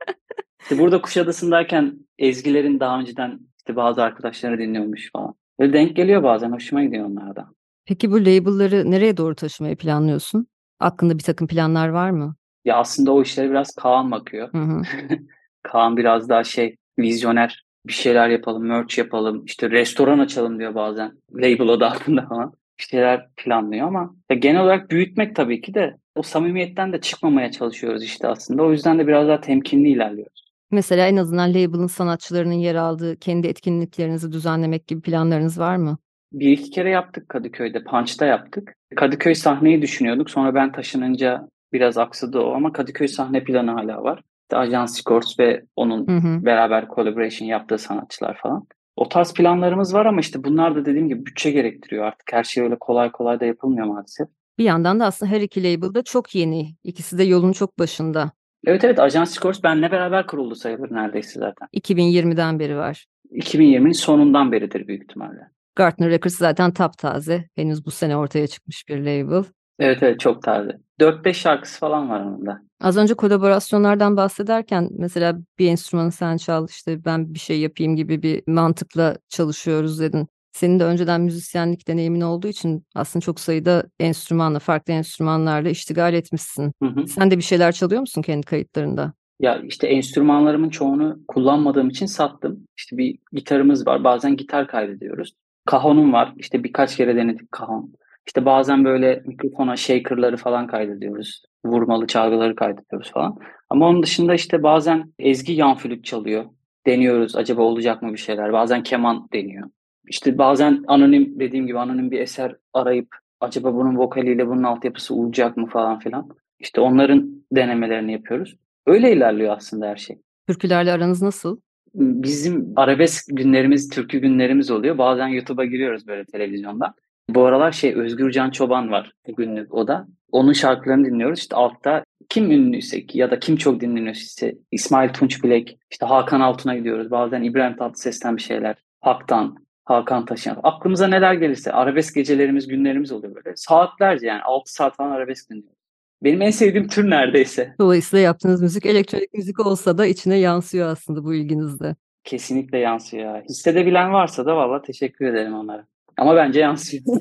İşte 0.62 0.80
burada 0.80 1.02
Kuşadası'ndayken 1.02 1.93
ezgilerin 2.19 2.80
daha 2.80 3.00
önceden 3.00 3.39
işte 3.69 3.75
bazı 3.75 4.03
arkadaşları 4.03 4.58
dinliyormuş 4.60 5.12
falan. 5.12 5.34
Böyle 5.60 5.73
denk 5.73 5.95
geliyor 5.95 6.23
bazen. 6.23 6.51
Hoşuma 6.51 6.84
gidiyor 6.84 7.05
onlardan. 7.05 7.55
Peki 7.86 8.12
bu 8.12 8.19
label'ları 8.21 8.91
nereye 8.91 9.17
doğru 9.17 9.36
taşımayı 9.36 9.75
planlıyorsun? 9.75 10.47
Aklında 10.79 11.17
bir 11.17 11.23
takım 11.23 11.47
planlar 11.47 11.89
var 11.89 12.10
mı? 12.10 12.36
Ya 12.65 12.77
aslında 12.77 13.12
o 13.12 13.21
işlere 13.21 13.49
biraz 13.49 13.75
Kaan 13.75 14.12
bakıyor. 14.12 14.53
Hı 14.53 14.58
hı. 14.58 14.82
Kaan 15.63 15.97
biraz 15.97 16.29
daha 16.29 16.43
şey 16.43 16.75
vizyoner 16.99 17.63
bir 17.88 17.93
şeyler 17.93 18.29
yapalım, 18.29 18.67
merch 18.67 18.97
yapalım, 18.97 19.45
işte 19.45 19.69
restoran 19.69 20.19
açalım 20.19 20.60
diyor 20.60 20.75
bazen. 20.75 21.12
Label 21.34 21.69
adı 21.69 21.86
altında 21.86 22.27
falan. 22.27 22.53
Bir 22.79 22.84
şeyler 22.84 23.27
planlıyor 23.38 23.88
ama 23.88 24.15
ya 24.29 24.38
genel 24.38 24.62
olarak 24.62 24.91
büyütmek 24.91 25.36
tabii 25.36 25.62
ki 25.62 25.73
de 25.73 25.97
o 26.15 26.21
samimiyetten 26.21 26.93
de 26.93 27.01
çıkmamaya 27.01 27.51
çalışıyoruz 27.51 28.03
işte 28.03 28.27
aslında. 28.27 28.63
O 28.63 28.71
yüzden 28.71 28.99
de 28.99 29.08
biraz 29.08 29.27
daha 29.27 29.41
temkinli 29.41 29.89
ilerliyoruz. 29.89 30.48
Mesela 30.71 31.08
en 31.08 31.15
azından 31.15 31.49
label'ın 31.49 31.88
sanatçılarının 31.88 32.53
yer 32.53 32.75
aldığı 32.75 33.19
kendi 33.19 33.47
etkinliklerinizi 33.47 34.32
düzenlemek 34.32 34.88
gibi 34.88 35.01
planlarınız 35.01 35.60
var 35.60 35.75
mı? 35.75 35.97
Bir 36.34 36.51
iki 36.51 36.69
kere 36.69 36.89
yaptık 36.89 37.29
Kadıköy'de, 37.29 37.84
Punch'ta 37.84 38.25
yaptık. 38.25 38.75
Kadıköy 38.95 39.36
sahneyi 39.36 39.82
düşünüyorduk. 39.82 40.29
Sonra 40.29 40.55
ben 40.55 40.71
taşınınca 40.71 41.47
biraz 41.73 41.97
aksadı 41.97 42.39
o 42.39 42.53
ama 42.53 42.73
Kadıköy 42.73 43.08
sahne 43.08 43.43
planı 43.43 43.71
hala 43.71 44.03
var. 44.03 44.23
İşte 44.41 44.58
Ajans 44.58 44.99
Records 44.99 45.39
ve 45.39 45.63
onun 45.75 46.08
hı 46.08 46.17
hı. 46.17 46.45
beraber 46.45 46.88
collaboration 46.95 47.47
yaptığı 47.47 47.77
sanatçılar 47.77 48.38
falan. 48.38 48.67
O 48.95 49.10
tarz 49.10 49.34
planlarımız 49.34 49.93
var 49.93 50.05
ama 50.05 50.19
işte 50.19 50.43
bunlar 50.43 50.75
da 50.75 50.86
dediğim 50.86 51.08
gibi 51.08 51.25
bütçe 51.25 51.51
gerektiriyor 51.51 52.05
artık. 52.05 52.34
Her 52.34 52.43
şey 52.43 52.63
öyle 52.63 52.75
kolay 52.79 53.12
kolay 53.12 53.39
da 53.39 53.45
yapılmıyor 53.45 53.88
maalesef. 53.88 54.27
Bir 54.58 54.63
yandan 54.63 54.99
da 54.99 55.05
aslında 55.05 55.32
her 55.32 55.41
iki 55.41 55.63
label 55.63 55.93
da 55.93 56.03
çok 56.03 56.36
yeni. 56.36 56.75
İkisi 56.84 57.17
de 57.17 57.23
yolun 57.23 57.51
çok 57.51 57.79
başında. 57.79 58.32
Evet 58.65 58.84
evet 58.84 59.00
Ajans 59.00 59.34
Scores 59.34 59.63
benle 59.63 59.91
beraber 59.91 60.28
kuruldu 60.28 60.56
sayılır 60.56 60.91
neredeyse 60.91 61.39
zaten. 61.39 61.67
2020'den 61.74 62.60
beri 62.60 62.78
var. 62.78 63.06
2020'nin 63.32 63.91
sonundan 63.91 64.52
beridir 64.52 64.88
büyük 64.88 65.04
ihtimalle. 65.04 65.39
Gartner 65.76 66.10
Records 66.10 66.38
zaten 66.38 66.72
taptaze. 66.72 67.45
Henüz 67.56 67.86
bu 67.86 67.91
sene 67.91 68.17
ortaya 68.17 68.48
çıkmış 68.48 68.88
bir 68.89 68.98
label. 68.98 69.43
Evet 69.80 70.04
evet 70.04 70.19
çok 70.19 70.43
taze. 70.43 70.78
4-5 71.00 71.34
şarkısı 71.34 71.80
falan 71.80 72.10
var 72.10 72.22
onun 72.22 72.45
da. 72.45 72.62
Az 72.82 72.98
önce 72.98 73.13
kolaborasyonlardan 73.13 74.17
bahsederken 74.17 74.89
mesela 74.91 75.38
bir 75.60 75.67
enstrümanı 75.69 76.12
sen 76.12 76.38
çal 76.38 76.67
işte 76.69 77.06
ben 77.06 77.34
bir 77.34 77.39
şey 77.39 77.60
yapayım 77.60 77.95
gibi 77.95 78.24
bir 78.24 78.43
mantıkla 78.48 79.17
çalışıyoruz 79.30 80.00
dedin. 80.00 80.28
Senin 80.60 80.80
de 80.80 80.84
önceden 80.84 81.22
müzisyenlik 81.22 81.88
deneyimin 81.88 82.22
olduğu 82.22 82.48
için 82.48 82.86
aslında 82.95 83.24
çok 83.24 83.39
sayıda 83.39 83.84
enstrümanla, 84.00 84.60
farklı 84.60 84.93
enstrümanlarla 84.93 85.69
iştigal 85.69 86.13
etmişsin. 86.13 86.72
Hı 86.84 86.89
hı. 86.89 87.08
Sen 87.08 87.32
de 87.32 87.38
bir 87.38 87.43
şeyler 87.43 87.72
çalıyor 87.72 88.02
musun 88.02 88.22
kendi 88.22 88.45
kayıtlarında? 88.45 89.13
Ya 89.39 89.62
işte 89.63 89.88
enstrümanlarımın 89.88 90.69
çoğunu 90.69 91.19
kullanmadığım 91.28 91.89
için 91.89 92.06
sattım. 92.06 92.67
İşte 92.78 92.98
bir 92.98 93.17
gitarımız 93.34 93.88
var. 93.88 94.04
Bazen 94.04 94.38
gitar 94.38 94.67
kaydediyoruz. 94.67 95.34
Kahonum 95.65 96.13
var. 96.13 96.34
İşte 96.38 96.63
birkaç 96.63 96.95
kere 96.95 97.15
denedik 97.15 97.52
kahon. 97.52 97.93
İşte 98.28 98.45
bazen 98.45 98.86
böyle 98.86 99.24
mikrofona 99.26 99.76
shaker'ları 99.76 100.38
falan 100.38 100.67
kaydediyoruz. 100.67 101.43
Vurmalı 101.65 102.08
çalgıları 102.08 102.56
kaydediyoruz 102.56 103.12
falan. 103.12 103.38
Ama 103.69 103.88
onun 103.88 104.04
dışında 104.04 104.34
işte 104.34 104.63
bazen 104.63 105.13
Ezgi 105.19 105.54
yan 105.54 105.76
flüt 105.76 106.06
çalıyor. 106.06 106.45
Deniyoruz 106.88 107.36
acaba 107.36 107.62
olacak 107.62 108.02
mı 108.02 108.13
bir 108.13 108.17
şeyler. 108.17 108.54
Bazen 108.54 108.84
keman 108.84 109.28
deniyor. 109.34 109.69
İşte 110.10 110.38
bazen 110.38 110.84
anonim 110.88 111.39
dediğim 111.39 111.67
gibi 111.67 111.80
anonim 111.80 112.12
bir 112.12 112.19
eser 112.19 112.56
arayıp 112.74 113.08
acaba 113.39 113.76
bunun 113.76 113.98
vokaliyle 113.98 114.48
bunun 114.48 114.63
altyapısı 114.63 115.13
uyacak 115.13 115.58
mı 115.58 115.67
falan 115.67 116.00
filan. 116.00 116.30
İşte 116.60 116.82
onların 116.82 117.43
denemelerini 117.52 118.12
yapıyoruz. 118.12 118.56
Öyle 118.88 119.13
ilerliyor 119.13 119.58
aslında 119.58 119.88
her 119.88 119.95
şey. 119.95 120.17
Türkülerle 120.48 120.91
aranız 120.91 121.22
nasıl? 121.22 121.60
Bizim 121.95 122.74
arabesk 122.76 123.26
günlerimiz, 123.38 123.89
türkü 123.89 124.19
günlerimiz 124.19 124.72
oluyor. 124.72 124.98
Bazen 124.98 125.28
YouTube'a 125.28 125.65
giriyoruz 125.65 126.08
böyle 126.08 126.26
televizyonda. 126.26 126.93
Bu 127.30 127.45
aralar 127.45 127.72
şey 127.72 127.95
Özgürcan 127.95 128.50
Çoban 128.50 128.91
var 128.91 129.13
günlük 129.38 129.74
o 129.74 129.88
da. 129.88 130.08
Onun 130.32 130.54
şarkılarını 130.54 131.06
dinliyoruz. 131.06 131.39
İşte 131.39 131.56
altta 131.56 132.04
kim 132.30 132.52
ünlüyse 132.52 133.04
ya 133.13 133.32
da 133.32 133.39
kim 133.39 133.56
çok 133.56 133.82
dinleniyor 133.82 134.15
işte 134.15 134.56
İsmail 134.72 135.10
Tunç 135.10 135.43
Bilek, 135.43 135.78
işte 135.91 136.06
Hakan 136.06 136.41
Altun'a 136.41 136.76
gidiyoruz. 136.76 137.12
Bazen 137.12 137.43
İbrahim 137.43 137.78
Tatlıses'ten 137.78 138.38
bir 138.38 138.41
şeyler. 138.41 138.76
Hak'tan, 139.02 139.56
Hakan 139.89 140.25
Taşyan. 140.25 140.60
Aklımıza 140.63 141.08
neler 141.08 141.34
gelirse 141.34 141.71
arabesk 141.71 142.15
gecelerimiz, 142.15 142.67
günlerimiz 142.67 143.12
oluyor 143.12 143.36
böyle. 143.36 143.56
Saatlerce 143.56 144.28
yani 144.28 144.41
6 144.41 144.73
saat 144.73 144.95
falan 144.95 145.12
arabesk 145.12 145.49
dinliyoruz. 145.49 145.80
Benim 146.23 146.41
en 146.41 146.52
sevdiğim 146.52 146.88
tür 146.88 147.10
neredeyse. 147.10 147.75
Dolayısıyla 147.80 148.23
yaptığınız 148.23 148.62
müzik 148.62 148.86
elektronik 148.86 149.34
müzik 149.34 149.60
olsa 149.60 149.97
da 149.97 150.06
içine 150.06 150.38
yansıyor 150.38 150.89
aslında 150.89 151.23
bu 151.23 151.34
ilginizde. 151.34 151.95
Kesinlikle 152.23 152.78
yansıyor. 152.78 153.43
Hissedebilen 153.43 154.13
varsa 154.13 154.45
da 154.45 154.56
valla 154.56 154.82
teşekkür 154.82 155.25
ederim 155.25 155.54
onlara. 155.54 155.86
Ama 156.17 156.36
bence 156.36 156.60
yansıyor. 156.60 157.04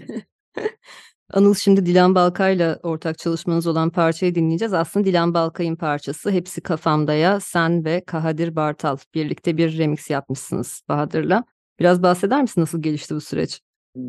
Anıl 1.33 1.55
şimdi 1.55 1.87
Dilan 1.87 2.15
Balkay'la 2.15 2.79
ortak 2.83 3.19
çalışmanız 3.19 3.67
olan 3.67 3.91
parçayı 3.91 4.35
dinleyeceğiz. 4.35 4.75
Aslında 4.75 5.07
Dilan 5.07 5.35
Balkay'ın 5.35 5.77
parçası 5.77 6.31
Hepsi 6.31 6.61
Kafamda'ya 6.61 7.41
sen 7.41 7.85
ve 7.85 8.05
Kahadir 8.05 8.57
Bartal 8.57 8.97
birlikte 9.15 9.57
bir 9.57 9.79
remix 9.79 10.11
yapmışsınız 10.11 10.83
Bahadır'la. 10.89 11.45
Biraz 11.81 12.03
bahseder 12.03 12.43
misin 12.43 12.61
nasıl 12.61 12.83
gelişti 12.83 13.15
bu 13.15 13.21
süreç? 13.21 13.61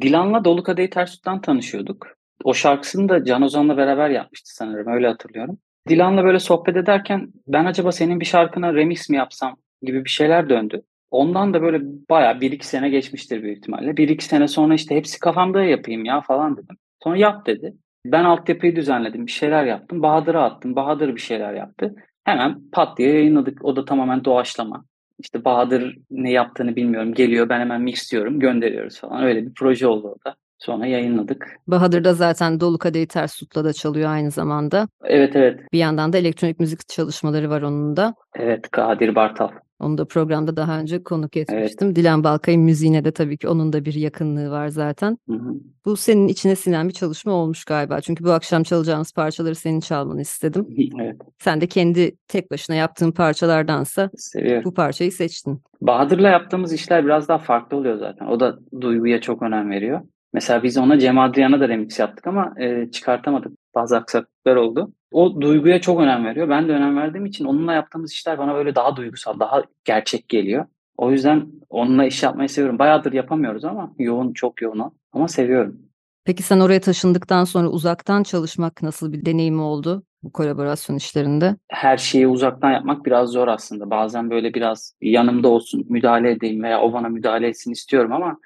Dilan'la 0.01 0.45
Dolu 0.45 0.63
Kadehi 0.63 0.89
Ters 0.89 1.11
Tut'tan 1.11 1.41
tanışıyorduk. 1.41 2.07
O 2.43 2.53
şarkısını 2.53 3.09
da 3.09 3.25
Can 3.25 3.41
Ozan'la 3.41 3.77
beraber 3.77 4.09
yapmıştı 4.09 4.55
sanırım 4.55 4.87
öyle 4.87 5.07
hatırlıyorum. 5.07 5.57
Dilan'la 5.89 6.23
böyle 6.23 6.39
sohbet 6.39 6.75
ederken 6.75 7.33
ben 7.47 7.65
acaba 7.65 7.91
senin 7.91 8.19
bir 8.19 8.25
şarkına 8.25 8.73
remix 8.73 9.09
mi 9.09 9.17
yapsam 9.17 9.57
gibi 9.81 10.05
bir 10.05 10.09
şeyler 10.09 10.49
döndü. 10.49 10.81
Ondan 11.11 11.53
da 11.53 11.61
böyle 11.61 11.81
bayağı 12.09 12.41
bir 12.41 12.51
iki 12.51 12.67
sene 12.67 12.89
geçmiştir 12.89 13.43
büyük 13.43 13.57
ihtimalle. 13.57 13.97
Bir 13.97 14.09
iki 14.09 14.25
sene 14.25 14.47
sonra 14.47 14.73
işte 14.73 14.95
hepsi 14.95 15.19
kafamda 15.19 15.63
yapayım 15.63 16.05
ya 16.05 16.21
falan 16.21 16.57
dedim. 16.57 16.75
Sonra 17.03 17.17
yap 17.17 17.45
dedi. 17.45 17.73
Ben 18.05 18.23
altyapıyı 18.23 18.75
düzenledim, 18.75 19.27
bir 19.27 19.31
şeyler 19.31 19.65
yaptım. 19.65 20.01
Bahadır'a 20.01 20.43
attım, 20.43 20.75
Bahadır 20.75 21.15
bir 21.15 21.21
şeyler 21.21 21.53
yaptı. 21.53 21.95
Hemen 22.23 22.69
pat 22.71 22.97
diye 22.97 23.13
yayınladık. 23.13 23.65
O 23.65 23.75
da 23.75 23.85
tamamen 23.85 24.25
doğaçlama. 24.25 24.85
İşte 25.19 25.45
Bahadır 25.45 25.97
ne 26.11 26.31
yaptığını 26.31 26.75
bilmiyorum. 26.75 27.13
Geliyor 27.13 27.49
ben 27.49 27.59
hemen 27.59 27.81
mix 27.81 28.11
diyorum, 28.11 28.39
gönderiyoruz 28.39 28.99
falan. 28.99 29.23
Öyle 29.23 29.45
bir 29.45 29.53
proje 29.53 29.87
oldu 29.87 30.07
orada. 30.07 30.35
Sonra 30.59 30.85
yayınladık. 30.85 31.59
Bahadır 31.67 32.03
da 32.03 32.13
zaten 32.13 32.59
Dolu 32.59 32.77
Kadehi 32.77 33.07
Ters 33.07 33.35
Tut'la 33.39 33.63
da 33.63 33.73
çalıyor 33.73 34.09
aynı 34.09 34.31
zamanda. 34.31 34.87
Evet 35.03 35.35
evet. 35.35 35.59
Bir 35.73 35.79
yandan 35.79 36.13
da 36.13 36.17
elektronik 36.17 36.59
müzik 36.59 36.89
çalışmaları 36.89 37.49
var 37.49 37.61
onun 37.61 37.97
da. 37.97 38.15
Evet 38.35 38.71
Kadir 38.71 39.15
Bartal. 39.15 39.49
Onu 39.79 39.97
da 39.97 40.05
programda 40.05 40.55
daha 40.55 40.79
önce 40.79 41.03
konuk 41.03 41.37
etmiştim. 41.37 41.87
Evet. 41.87 41.95
Dilan 41.95 42.23
Balkay'ın 42.23 42.61
müziğine 42.61 43.05
de 43.05 43.11
tabii 43.11 43.37
ki 43.37 43.47
onun 43.47 43.73
da 43.73 43.85
bir 43.85 43.93
yakınlığı 43.93 44.51
var 44.51 44.67
zaten. 44.67 45.17
Hı 45.29 45.35
hı. 45.35 45.53
Bu 45.85 45.97
senin 45.97 46.27
içine 46.27 46.55
sinen 46.55 46.87
bir 46.87 46.93
çalışma 46.93 47.31
olmuş 47.31 47.65
galiba. 47.65 48.01
Çünkü 48.01 48.23
bu 48.23 48.31
akşam 48.31 48.63
çalacağımız 48.63 49.13
parçaları 49.13 49.55
senin 49.55 49.79
çalmanı 49.79 50.21
istedim. 50.21 50.67
Evet. 50.99 51.15
Sen 51.39 51.61
de 51.61 51.67
kendi 51.67 52.15
tek 52.27 52.51
başına 52.51 52.75
yaptığın 52.75 53.11
parçalardansa 53.11 54.09
Seviyorum. 54.17 54.63
bu 54.65 54.73
parçayı 54.73 55.11
seçtin. 55.11 55.61
Bahadır'la 55.81 56.29
yaptığımız 56.29 56.73
işler 56.73 57.05
biraz 57.05 57.27
daha 57.27 57.37
farklı 57.37 57.77
oluyor 57.77 57.97
zaten. 57.97 58.25
O 58.25 58.39
da 58.39 58.59
duyguya 58.81 59.21
çok 59.21 59.41
önem 59.41 59.71
veriyor. 59.71 60.01
Mesela 60.33 60.63
biz 60.63 60.77
ona 60.77 60.99
Cem 60.99 61.19
Adrian'a 61.19 61.59
da 61.59 61.69
remix 61.69 61.99
yaptık 61.99 62.27
ama 62.27 62.53
e, 62.59 62.91
çıkartamadık. 62.91 63.51
Bazı 63.75 63.97
aksaklıklar 63.97 64.55
oldu. 64.55 64.91
O 65.11 65.41
duyguya 65.41 65.81
çok 65.81 66.01
önem 66.01 66.25
veriyor. 66.25 66.49
Ben 66.49 66.67
de 66.67 66.71
önem 66.71 66.97
verdiğim 66.97 67.25
için 67.25 67.45
onunla 67.45 67.73
yaptığımız 67.73 68.11
işler 68.11 68.37
bana 68.37 68.55
böyle 68.55 68.75
daha 68.75 68.95
duygusal, 68.95 69.39
daha 69.39 69.63
gerçek 69.85 70.29
geliyor. 70.29 70.65
O 70.97 71.11
yüzden 71.11 71.47
onunla 71.69 72.05
iş 72.05 72.23
yapmayı 72.23 72.49
seviyorum. 72.49 72.79
Bayağıdır 72.79 73.13
yapamıyoruz 73.13 73.65
ama 73.65 73.93
yoğun, 73.99 74.33
çok 74.33 74.61
yoğun. 74.61 74.91
Ama 75.13 75.27
seviyorum. 75.27 75.79
Peki 76.25 76.43
sen 76.43 76.59
oraya 76.59 76.81
taşındıktan 76.81 77.43
sonra 77.43 77.67
uzaktan 77.67 78.23
çalışmak 78.23 78.81
nasıl 78.83 79.13
bir 79.13 79.25
deneyim 79.25 79.61
oldu 79.61 80.03
bu 80.23 80.31
kolaborasyon 80.31 80.95
işlerinde? 80.95 81.55
Her 81.69 81.97
şeyi 81.97 82.27
uzaktan 82.27 82.71
yapmak 82.71 83.05
biraz 83.05 83.29
zor 83.29 83.47
aslında. 83.47 83.89
Bazen 83.89 84.29
böyle 84.29 84.53
biraz 84.53 84.93
yanımda 85.01 85.47
olsun, 85.47 85.85
müdahale 85.89 86.31
edeyim 86.31 86.63
veya 86.63 86.81
o 86.81 86.93
bana 86.93 87.09
müdahale 87.09 87.47
etsin 87.47 87.71
istiyorum 87.71 88.11
ama 88.11 88.37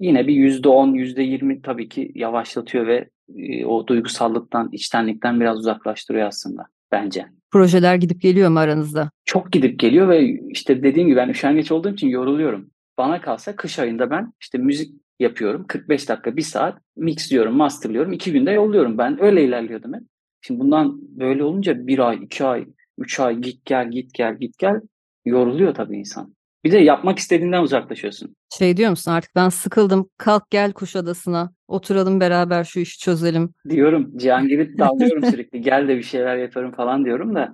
yine 0.00 0.26
bir 0.26 0.34
yüzde 0.34 0.68
on, 0.68 0.94
yüzde 0.94 1.22
yirmi 1.22 1.62
tabii 1.62 1.88
ki 1.88 2.12
yavaşlatıyor 2.14 2.86
ve 2.86 3.08
e, 3.36 3.66
o 3.66 3.86
duygusallıktan, 3.86 4.68
içtenlikten 4.72 5.40
biraz 5.40 5.58
uzaklaştırıyor 5.58 6.26
aslında 6.26 6.66
bence. 6.92 7.26
Projeler 7.50 7.94
gidip 7.94 8.20
geliyor 8.20 8.50
mu 8.50 8.58
aranızda? 8.58 9.10
Çok 9.24 9.52
gidip 9.52 9.78
geliyor 9.78 10.08
ve 10.08 10.38
işte 10.48 10.82
dediğim 10.82 11.08
gibi 11.08 11.16
ben 11.16 11.28
üşengeç 11.28 11.72
olduğum 11.72 11.92
için 11.92 12.08
yoruluyorum. 12.08 12.70
Bana 12.98 13.20
kalsa 13.20 13.56
kış 13.56 13.78
ayında 13.78 14.10
ben 14.10 14.32
işte 14.40 14.58
müzik 14.58 14.94
yapıyorum. 15.20 15.64
45 15.68 16.08
dakika, 16.08 16.36
bir 16.36 16.42
saat 16.42 16.78
mixliyorum, 16.96 17.56
masterlıyorum. 17.56 18.12
iki 18.12 18.32
günde 18.32 18.50
yolluyorum. 18.50 18.98
Ben 18.98 19.22
öyle 19.22 19.44
ilerliyordum 19.44 19.94
hep. 19.94 20.02
Şimdi 20.40 20.60
bundan 20.60 20.98
böyle 21.02 21.44
olunca 21.44 21.86
bir 21.86 21.98
ay, 21.98 22.18
iki 22.22 22.44
ay, 22.44 22.66
üç 22.98 23.20
ay 23.20 23.38
git 23.38 23.64
gel, 23.64 23.90
git 23.90 24.14
gel, 24.14 24.36
git 24.38 24.58
gel 24.58 24.80
yoruluyor 25.24 25.74
tabii 25.74 25.96
insan. 25.96 26.34
Bir 26.64 26.72
de 26.72 26.78
yapmak 26.78 27.18
istediğinden 27.18 27.62
uzaklaşıyorsun. 27.62 28.36
Şey 28.58 28.76
diyor 28.76 28.90
musun 28.90 29.12
artık 29.12 29.34
ben 29.34 29.48
sıkıldım 29.48 30.08
kalk 30.18 30.50
gel 30.50 30.72
Kuşadası'na 30.72 31.52
oturalım 31.68 32.20
beraber 32.20 32.64
şu 32.64 32.80
işi 32.80 32.98
çözelim. 32.98 33.54
Diyorum 33.68 34.12
Cihangir'i 34.16 34.70
dallıyorum 34.78 35.24
sürekli 35.24 35.60
gel 35.60 35.88
de 35.88 35.96
bir 35.96 36.02
şeyler 36.02 36.36
yaparım 36.36 36.72
falan 36.72 37.04
diyorum 37.04 37.34
da 37.34 37.52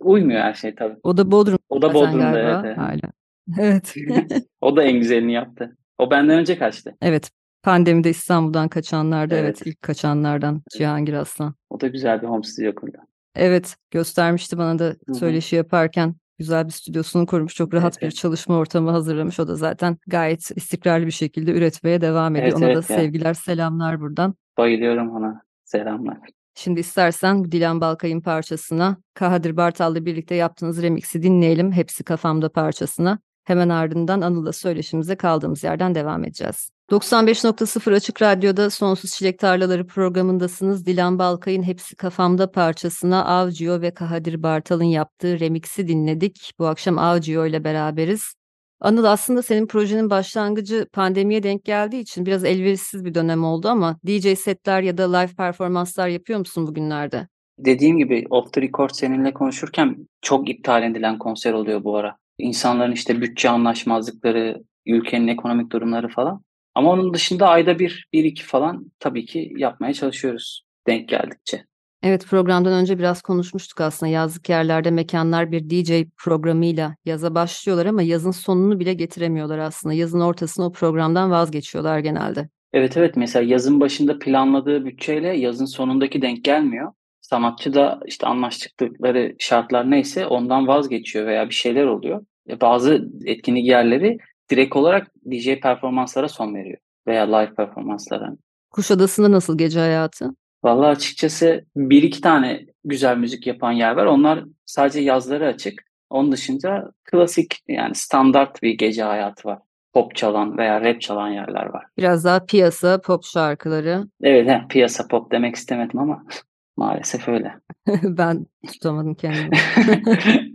uymuyor 0.00 0.40
her 0.40 0.54
şey 0.54 0.74
tabii. 0.74 0.96
O 1.02 1.16
da 1.16 1.30
Bodrum. 1.30 1.58
O 1.68 1.82
da 1.82 1.94
Bodrum'da 1.94 2.40
evet. 2.40 2.64
evet. 2.64 2.78
Hala. 2.78 3.00
Evet. 3.58 3.94
o 4.60 4.76
da 4.76 4.82
en 4.82 4.98
güzelini 4.98 5.32
yaptı. 5.32 5.76
O 5.98 6.10
benden 6.10 6.38
önce 6.38 6.58
kaçtı. 6.58 6.96
Evet. 7.02 7.30
Pandemide 7.62 8.10
İstanbul'dan 8.10 8.68
kaçanlardı. 8.68 9.34
Evet. 9.34 9.44
evet 9.44 9.66
ilk 9.66 9.82
kaçanlardan 9.82 10.62
Cihangir 10.70 11.12
Aslan. 11.12 11.54
O 11.70 11.80
da 11.80 11.86
güzel 11.86 12.22
bir 12.22 12.26
home 12.26 12.42
studio 12.42 12.74
kurdu. 12.74 12.96
Evet 13.34 13.76
göstermişti 13.90 14.58
bana 14.58 14.78
da 14.78 14.96
söyleşi 15.18 15.56
Hı-hı. 15.56 15.64
yaparken 15.64 16.14
güzel 16.40 16.66
bir 16.66 16.72
stüdyosunu 16.72 17.26
kurmuş. 17.26 17.54
Çok 17.54 17.74
rahat 17.74 17.98
evet, 18.00 18.12
bir 18.12 18.16
çalışma 18.16 18.56
ortamı 18.56 18.90
hazırlamış. 18.90 19.40
O 19.40 19.48
da 19.48 19.54
zaten 19.54 19.98
gayet 20.06 20.50
istikrarlı 20.56 21.06
bir 21.06 21.10
şekilde 21.10 21.52
üretmeye 21.52 22.00
devam 22.00 22.36
ediyor. 22.36 22.48
Evet, 22.48 22.56
ona 22.56 22.64
evet, 22.64 22.88
da 22.88 22.92
yani. 22.92 23.02
sevgiler, 23.02 23.34
selamlar 23.34 24.00
buradan. 24.00 24.34
Bayılıyorum 24.58 25.10
ona. 25.10 25.42
Selamlar. 25.64 26.18
Şimdi 26.54 26.80
istersen 26.80 27.52
Dilan 27.52 27.80
Balkay'ın 27.80 28.20
parçasına 28.20 28.96
Kahadir 29.14 29.56
Bartal'la 29.56 30.04
birlikte 30.06 30.34
yaptığınız 30.34 30.82
remix'i 30.82 31.22
dinleyelim. 31.22 31.72
Hepsi 31.72 32.04
kafamda 32.04 32.48
parçasına. 32.48 33.18
Hemen 33.44 33.68
ardından 33.68 34.20
Anıl'la 34.20 34.52
söyleşimize 34.52 35.16
kaldığımız 35.16 35.64
yerden 35.64 35.94
devam 35.94 36.24
edeceğiz. 36.24 36.70
95.0 36.90 37.94
Açık 37.94 38.22
Radyo'da 38.22 38.70
Sonsuz 38.70 39.12
Çilek 39.12 39.38
Tarlaları 39.38 39.86
programındasınız. 39.86 40.86
Dilan 40.86 41.18
Balkay'ın 41.18 41.62
Hepsi 41.62 41.96
Kafamda 41.96 42.50
parçasına 42.50 43.24
Avcıyor 43.24 43.82
ve 43.82 43.90
Kahadir 43.90 44.42
Bartal'ın 44.42 44.84
yaptığı 44.84 45.40
remix'i 45.40 45.88
dinledik. 45.88 46.52
Bu 46.58 46.66
akşam 46.66 46.98
Avcıyor 46.98 47.46
ile 47.46 47.64
beraberiz. 47.64 48.34
Anıl 48.80 49.04
aslında 49.04 49.42
senin 49.42 49.66
projenin 49.66 50.10
başlangıcı 50.10 50.86
pandemiye 50.92 51.42
denk 51.42 51.64
geldiği 51.64 52.00
için 52.00 52.26
biraz 52.26 52.44
elverişsiz 52.44 53.04
bir 53.04 53.14
dönem 53.14 53.44
oldu 53.44 53.68
ama 53.68 53.96
DJ 54.06 54.38
setler 54.38 54.82
ya 54.82 54.98
da 54.98 55.16
live 55.16 55.34
performanslar 55.36 56.08
yapıyor 56.08 56.38
musun 56.38 56.66
bugünlerde? 56.66 57.28
Dediğim 57.58 57.98
gibi 57.98 58.26
off 58.30 58.52
the 58.52 58.62
record 58.62 58.90
seninle 58.92 59.32
konuşurken 59.32 59.96
çok 60.22 60.50
iptal 60.50 60.82
edilen 60.82 61.18
konser 61.18 61.52
oluyor 61.52 61.84
bu 61.84 61.96
ara. 61.96 62.16
İnsanların 62.38 62.92
işte 62.92 63.20
bütçe 63.20 63.50
anlaşmazlıkları, 63.50 64.62
ülkenin 64.86 65.28
ekonomik 65.28 65.72
durumları 65.72 66.08
falan. 66.08 66.42
Ama 66.74 66.90
onun 66.90 67.14
dışında 67.14 67.48
ayda 67.48 67.78
bir, 67.78 68.08
bir 68.12 68.24
iki 68.24 68.44
falan 68.44 68.92
tabii 68.98 69.26
ki 69.26 69.52
yapmaya 69.56 69.94
çalışıyoruz 69.94 70.62
denk 70.86 71.08
geldikçe. 71.08 71.64
Evet 72.02 72.26
programdan 72.26 72.72
önce 72.72 72.98
biraz 72.98 73.22
konuşmuştuk 73.22 73.80
aslında 73.80 74.12
yazlık 74.12 74.48
yerlerde 74.48 74.90
mekanlar 74.90 75.52
bir 75.52 75.70
DJ 75.70 75.92
programıyla 76.18 76.96
yaza 77.04 77.34
başlıyorlar 77.34 77.86
ama 77.86 78.02
yazın 78.02 78.30
sonunu 78.30 78.80
bile 78.80 78.94
getiremiyorlar 78.94 79.58
aslında. 79.58 79.94
Yazın 79.94 80.20
ortasında 80.20 80.66
o 80.66 80.72
programdan 80.72 81.30
vazgeçiyorlar 81.30 81.98
genelde. 81.98 82.48
Evet 82.72 82.96
evet 82.96 83.16
mesela 83.16 83.44
yazın 83.44 83.80
başında 83.80 84.18
planladığı 84.18 84.84
bütçeyle 84.84 85.28
yazın 85.28 85.64
sonundaki 85.64 86.22
denk 86.22 86.44
gelmiyor. 86.44 86.92
Sanatçı 87.20 87.74
da 87.74 88.00
işte 88.06 88.26
anlaştıkları 88.26 89.34
şartlar 89.38 89.90
neyse 89.90 90.26
ondan 90.26 90.66
vazgeçiyor 90.66 91.26
veya 91.26 91.48
bir 91.48 91.54
şeyler 91.54 91.84
oluyor. 91.84 92.24
E, 92.48 92.60
bazı 92.60 93.08
etkinlik 93.24 93.66
yerleri 93.66 94.18
direkt 94.50 94.76
olarak 94.76 95.10
DJ 95.30 95.60
performanslara 95.62 96.28
son 96.28 96.54
veriyor 96.54 96.78
veya 97.06 97.36
live 97.36 97.54
performanslara. 97.54 98.32
Kuşadası'nda 98.70 99.30
nasıl 99.30 99.58
gece 99.58 99.80
hayatı? 99.80 100.30
Vallahi 100.64 100.88
açıkçası 100.88 101.64
bir 101.76 102.02
iki 102.02 102.20
tane 102.20 102.66
güzel 102.84 103.16
müzik 103.16 103.46
yapan 103.46 103.72
yer 103.72 103.96
var. 103.96 104.06
Onlar 104.06 104.44
sadece 104.66 105.00
yazları 105.00 105.46
açık. 105.46 105.82
Onun 106.10 106.32
dışında 106.32 106.92
klasik 107.04 107.58
yani 107.68 107.94
standart 107.94 108.62
bir 108.62 108.78
gece 108.78 109.02
hayatı 109.02 109.48
var. 109.48 109.58
Pop 109.92 110.16
çalan 110.16 110.58
veya 110.58 110.80
rap 110.80 111.00
çalan 111.00 111.28
yerler 111.28 111.66
var. 111.66 111.84
Biraz 111.98 112.24
daha 112.24 112.44
piyasa 112.44 113.00
pop 113.00 113.24
şarkıları. 113.24 114.04
Evet 114.22 114.48
he, 114.48 114.62
piyasa 114.68 115.08
pop 115.08 115.32
demek 115.32 115.56
istemedim 115.56 115.98
ama 115.98 116.24
Maalesef 116.76 117.28
öyle. 117.28 117.54
ben 118.02 118.46
tutamadım 118.72 119.14
kendimi. 119.14 119.50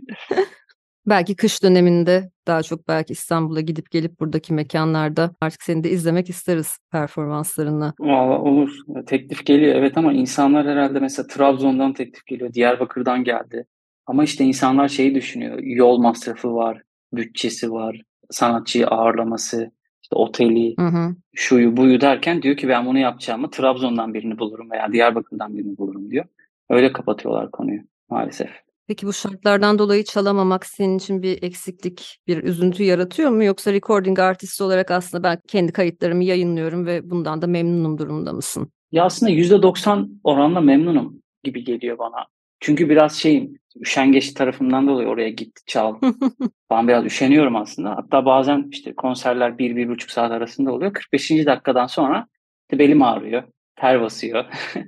belki 1.06 1.36
kış 1.36 1.62
döneminde 1.62 2.30
daha 2.46 2.62
çok 2.62 2.88
belki 2.88 3.12
İstanbul'a 3.12 3.60
gidip 3.60 3.90
gelip 3.90 4.20
buradaki 4.20 4.54
mekanlarda 4.54 5.30
artık 5.40 5.62
seni 5.62 5.84
de 5.84 5.90
izlemek 5.90 6.30
isteriz 6.30 6.78
performanslarınla. 6.92 7.94
Valla 8.00 8.38
olur. 8.38 8.70
Teklif 9.06 9.46
geliyor 9.46 9.74
evet 9.74 9.98
ama 9.98 10.12
insanlar 10.12 10.66
herhalde 10.66 11.00
mesela 11.00 11.26
Trabzon'dan 11.26 11.92
teklif 11.92 12.26
geliyor. 12.26 12.52
Diyarbakır'dan 12.52 13.24
geldi. 13.24 13.66
Ama 14.06 14.24
işte 14.24 14.44
insanlar 14.44 14.88
şeyi 14.88 15.14
düşünüyor. 15.14 15.58
Yol 15.58 15.98
masrafı 15.98 16.54
var, 16.54 16.82
bütçesi 17.12 17.72
var, 17.72 18.02
sanatçıyı 18.30 18.86
ağırlaması, 18.86 19.70
işte 20.02 20.16
oteli, 20.16 20.74
Hı 20.78 20.86
hı. 20.86 21.16
şuyu 21.34 21.76
buyu 21.76 22.00
derken 22.00 22.42
diyor 22.42 22.56
ki 22.56 22.68
ben 22.68 22.86
bunu 22.86 22.98
yapacağımı 22.98 23.50
Trabzon'dan 23.50 24.14
birini 24.14 24.38
bulurum 24.38 24.70
veya 24.70 24.92
Diyarbakır'dan 24.92 25.56
birini 25.56 25.78
bulurum 25.78 26.10
diyor. 26.10 26.24
Öyle 26.70 26.92
kapatıyorlar 26.92 27.50
konuyu 27.50 27.80
maalesef. 28.10 28.65
Peki 28.88 29.06
bu 29.06 29.12
şartlardan 29.12 29.78
dolayı 29.78 30.04
çalamamak 30.04 30.66
senin 30.66 30.98
için 30.98 31.22
bir 31.22 31.42
eksiklik, 31.42 32.18
bir 32.26 32.44
üzüntü 32.44 32.82
yaratıyor 32.82 33.30
mu? 33.30 33.44
Yoksa 33.44 33.72
recording 33.72 34.18
artisti 34.18 34.62
olarak 34.62 34.90
aslında 34.90 35.22
ben 35.22 35.38
kendi 35.48 35.72
kayıtlarımı 35.72 36.24
yayınlıyorum 36.24 36.86
ve 36.86 37.10
bundan 37.10 37.42
da 37.42 37.46
memnunum 37.46 37.98
durumda 37.98 38.32
mısın? 38.32 38.72
Ya 38.92 39.04
aslında 39.04 39.32
%90 39.32 40.20
oranla 40.24 40.60
memnunum 40.60 41.22
gibi 41.44 41.64
geliyor 41.64 41.98
bana. 41.98 42.26
Çünkü 42.60 42.88
biraz 42.88 43.12
şeyim, 43.12 43.58
üşengeç 43.80 44.34
tarafından 44.34 44.88
dolayı 44.88 45.08
oraya 45.08 45.30
git 45.30 45.66
çal. 45.66 45.94
ben 46.70 46.88
biraz 46.88 47.04
üşeniyorum 47.04 47.56
aslında. 47.56 47.90
Hatta 47.90 48.24
bazen 48.24 48.68
işte 48.72 48.94
konserler 48.94 49.58
bir, 49.58 49.76
bir 49.76 49.88
buçuk 49.88 50.10
saat 50.10 50.32
arasında 50.32 50.72
oluyor. 50.72 50.92
45. 50.92 51.46
dakikadan 51.46 51.86
sonra 51.86 52.26
işte 52.62 52.78
belim 52.78 53.02
ağrıyor, 53.02 53.42
ter 53.76 54.00
basıyor. 54.00 54.44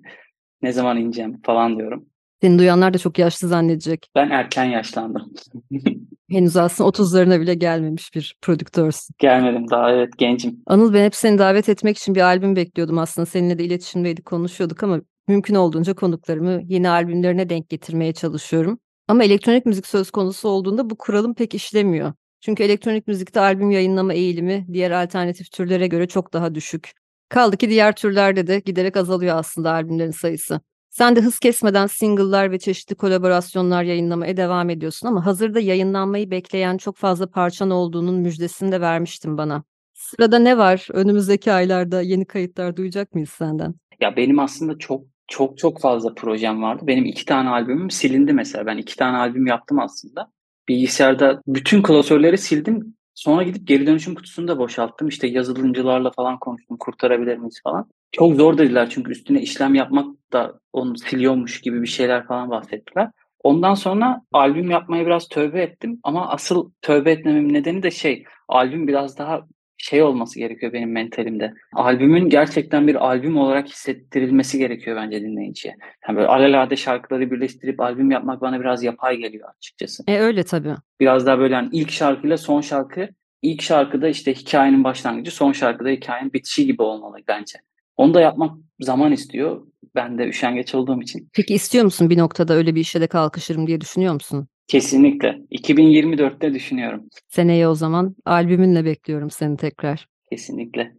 ne 0.63 0.73
zaman 0.73 0.97
ineceğim 0.97 1.41
falan 1.43 1.79
diyorum. 1.79 2.08
Seni 2.41 2.59
duyanlar 2.59 2.95
da 2.95 2.99
çok 2.99 3.19
yaşlı 3.19 3.49
zannedecek. 3.49 4.11
Ben 4.15 4.31
erken 4.31 4.65
yaşlandım. 4.65 5.33
Henüz 6.31 6.57
aslında 6.57 6.91
30'larına 6.91 7.41
bile 7.41 7.55
gelmemiş 7.55 8.15
bir 8.15 8.37
prodüktörsün. 8.43 9.15
Gelmedim 9.19 9.71
daha 9.71 9.93
evet 9.93 10.19
gencim. 10.19 10.63
Anıl 10.67 10.95
ben 10.95 11.05
hep 11.05 11.15
seni 11.15 11.39
davet 11.39 11.69
etmek 11.69 11.99
için 11.99 12.15
bir 12.15 12.21
albüm 12.21 12.57
bekliyordum 12.57 12.99
aslında. 12.99 13.27
Seninle 13.27 13.59
de 13.59 13.65
iletişimdeydik, 13.65 14.25
konuşuyorduk 14.25 14.83
ama 14.83 15.01
mümkün 15.29 15.55
olduğunca 15.55 15.95
konuklarımı 15.95 16.61
yeni 16.65 16.89
albümlerine 16.89 17.49
denk 17.49 17.69
getirmeye 17.69 18.13
çalışıyorum. 18.13 18.79
Ama 19.09 19.25
elektronik 19.25 19.67
müzik 19.67 19.87
söz 19.87 20.11
konusu 20.11 20.49
olduğunda 20.49 20.91
bu 20.91 20.99
kuralım 20.99 21.35
pek 21.35 21.55
işlemiyor. 21.55 22.13
Çünkü 22.41 22.63
elektronik 22.63 23.07
müzikte 23.07 23.41
albüm 23.41 23.71
yayınlama 23.71 24.13
eğilimi 24.13 24.67
diğer 24.73 24.91
alternatif 24.91 25.51
türlere 25.53 25.87
göre 25.87 26.09
çok 26.09 26.33
daha 26.33 26.55
düşük. 26.55 26.93
Kaldı 27.29 27.57
ki 27.57 27.71
diğer 27.71 27.95
türlerde 27.97 28.47
de 28.47 28.59
giderek 28.59 28.97
azalıyor 28.97 29.37
aslında 29.37 29.73
albümlerin 29.73 30.11
sayısı. 30.11 30.61
Sen 30.99 31.17
de 31.17 31.21
hız 31.21 31.39
kesmeden 31.39 31.87
single'lar 31.87 32.51
ve 32.51 32.59
çeşitli 32.59 32.95
kolaborasyonlar 32.95 33.83
yayınlamaya 33.83 34.37
devam 34.37 34.71
ediyorsun 34.71 35.09
ama 35.09 35.27
hazırda 35.27 35.61
yayınlanmayı 35.61 36.31
bekleyen 36.31 36.77
çok 36.77 36.97
fazla 36.97 37.31
parçan 37.31 37.71
olduğunun 37.71 38.15
müjdesini 38.15 38.73
de 38.73 38.81
vermiştin 38.81 39.39
bana. 39.39 39.65
Sırada 39.95 40.39
ne 40.39 40.59
var? 40.59 40.89
Önümüzdeki 40.93 41.53
aylarda 41.53 42.01
yeni 42.03 42.25
kayıtlar 42.25 42.77
duyacak 42.77 43.15
mıyız 43.15 43.31
senden? 43.31 43.75
Ya 44.01 44.17
benim 44.17 44.39
aslında 44.39 44.79
çok 44.79 45.05
çok 45.29 45.59
çok 45.59 45.81
fazla 45.81 46.15
projem 46.15 46.63
vardı. 46.63 46.83
Benim 46.87 47.05
iki 47.05 47.25
tane 47.25 47.49
albümüm 47.49 47.91
silindi 47.91 48.33
mesela. 48.33 48.67
Ben 48.67 48.77
iki 48.77 48.97
tane 48.97 49.17
albüm 49.17 49.47
yaptım 49.47 49.79
aslında. 49.79 50.31
Bilgisayarda 50.69 51.43
bütün 51.47 51.83
klasörleri 51.83 52.39
sildim. 52.39 52.95
Sonra 53.15 53.43
gidip 53.43 53.67
geri 53.67 53.87
dönüşüm 53.87 54.15
kutusunu 54.15 54.49
da 54.49 54.59
boşalttım. 54.59 55.09
İşte 55.09 55.27
yazılımcılarla 55.27 56.11
falan 56.11 56.39
konuştum. 56.39 56.77
Kurtarabilir 56.77 57.37
miyiz 57.37 57.61
falan. 57.65 57.89
Çok 58.13 58.37
zor 58.37 58.59
dediler 58.59 58.91
çünkü 58.91 59.13
üstüne 59.13 59.43
işlem 59.43 59.75
yapmak 59.75 60.33
da 60.33 60.61
onu 60.73 60.99
siliyormuş 60.99 61.61
gibi 61.61 61.83
bir 61.83 61.87
şeyler 61.87 62.27
falan 62.27 62.51
bahsettiler. 62.51 63.11
Ondan 63.45 63.75
sonra 63.75 64.23
albüm 64.33 64.71
yapmaya 64.71 65.07
biraz 65.07 65.29
tövbe 65.29 65.63
ettim 65.63 66.01
ama 66.03 66.29
asıl 66.29 66.71
tövbe 66.83 67.11
etmemin 67.11 67.55
nedeni 67.55 67.83
de 67.83 67.91
şey 67.91 68.25
albüm 68.49 68.89
biraz 68.89 69.19
daha 69.19 69.47
şey 69.79 70.03
olması 70.03 70.39
gerekiyor 70.39 70.73
benim 70.73 70.93
mentalimde. 70.93 71.53
Albümün 71.73 72.29
gerçekten 72.29 72.87
bir 72.87 72.95
albüm 72.95 73.37
olarak 73.37 73.69
hissettirilmesi 73.69 74.59
gerekiyor 74.59 74.97
bence 74.97 75.21
dinleyiciye. 75.21 75.75
Yani 76.09 76.17
böyle 76.17 76.29
alelade 76.29 76.77
şarkıları 76.77 77.31
birleştirip 77.31 77.81
albüm 77.81 78.11
yapmak 78.11 78.41
bana 78.41 78.61
biraz 78.61 78.83
yapay 78.83 79.17
geliyor 79.17 79.49
açıkçası. 79.57 80.03
E 80.07 80.19
öyle 80.19 80.45
tabii. 80.45 80.75
Biraz 81.01 81.27
daha 81.27 81.39
böyle 81.39 81.55
yani 81.55 81.69
ilk 81.73 81.91
şarkıyla 81.91 82.37
son 82.37 82.61
şarkı, 82.61 83.09
ilk 83.43 83.63
şarkıda 83.63 84.09
işte 84.09 84.35
hikayenin 84.35 84.85
başlangıcı, 84.85 85.31
son 85.31 85.53
şarkıda 85.53 85.89
hikayenin 85.89 86.33
bitişi 86.33 86.67
gibi 86.67 86.83
olmalı 86.83 87.17
bence. 87.29 87.59
Onu 87.99 88.15
da 88.15 88.21
yapmak 88.21 88.59
zaman 88.81 89.13
istiyor. 89.13 89.67
Ben 89.95 90.19
de 90.19 90.29
üşengeç 90.29 90.75
olduğum 90.75 91.03
için. 91.03 91.29
Peki 91.33 91.55
istiyor 91.55 91.85
musun 91.85 92.11
bir 92.11 92.19
noktada 92.19 92.55
öyle 92.55 92.75
bir 92.75 92.81
işe 92.81 93.01
de 93.01 93.07
kalkışırım 93.07 93.67
diye 93.67 93.81
düşünüyor 93.81 94.15
musun? 94.15 94.49
Kesinlikle. 94.69 95.39
2024'te 95.51 96.55
düşünüyorum. 96.55 97.09
Seneye 97.29 97.69
o 97.69 97.75
zaman 97.75 98.17
albümünle 98.25 98.85
bekliyorum 98.85 99.31
seni 99.31 99.57
tekrar. 99.57 100.07
Kesinlikle. 100.31 100.93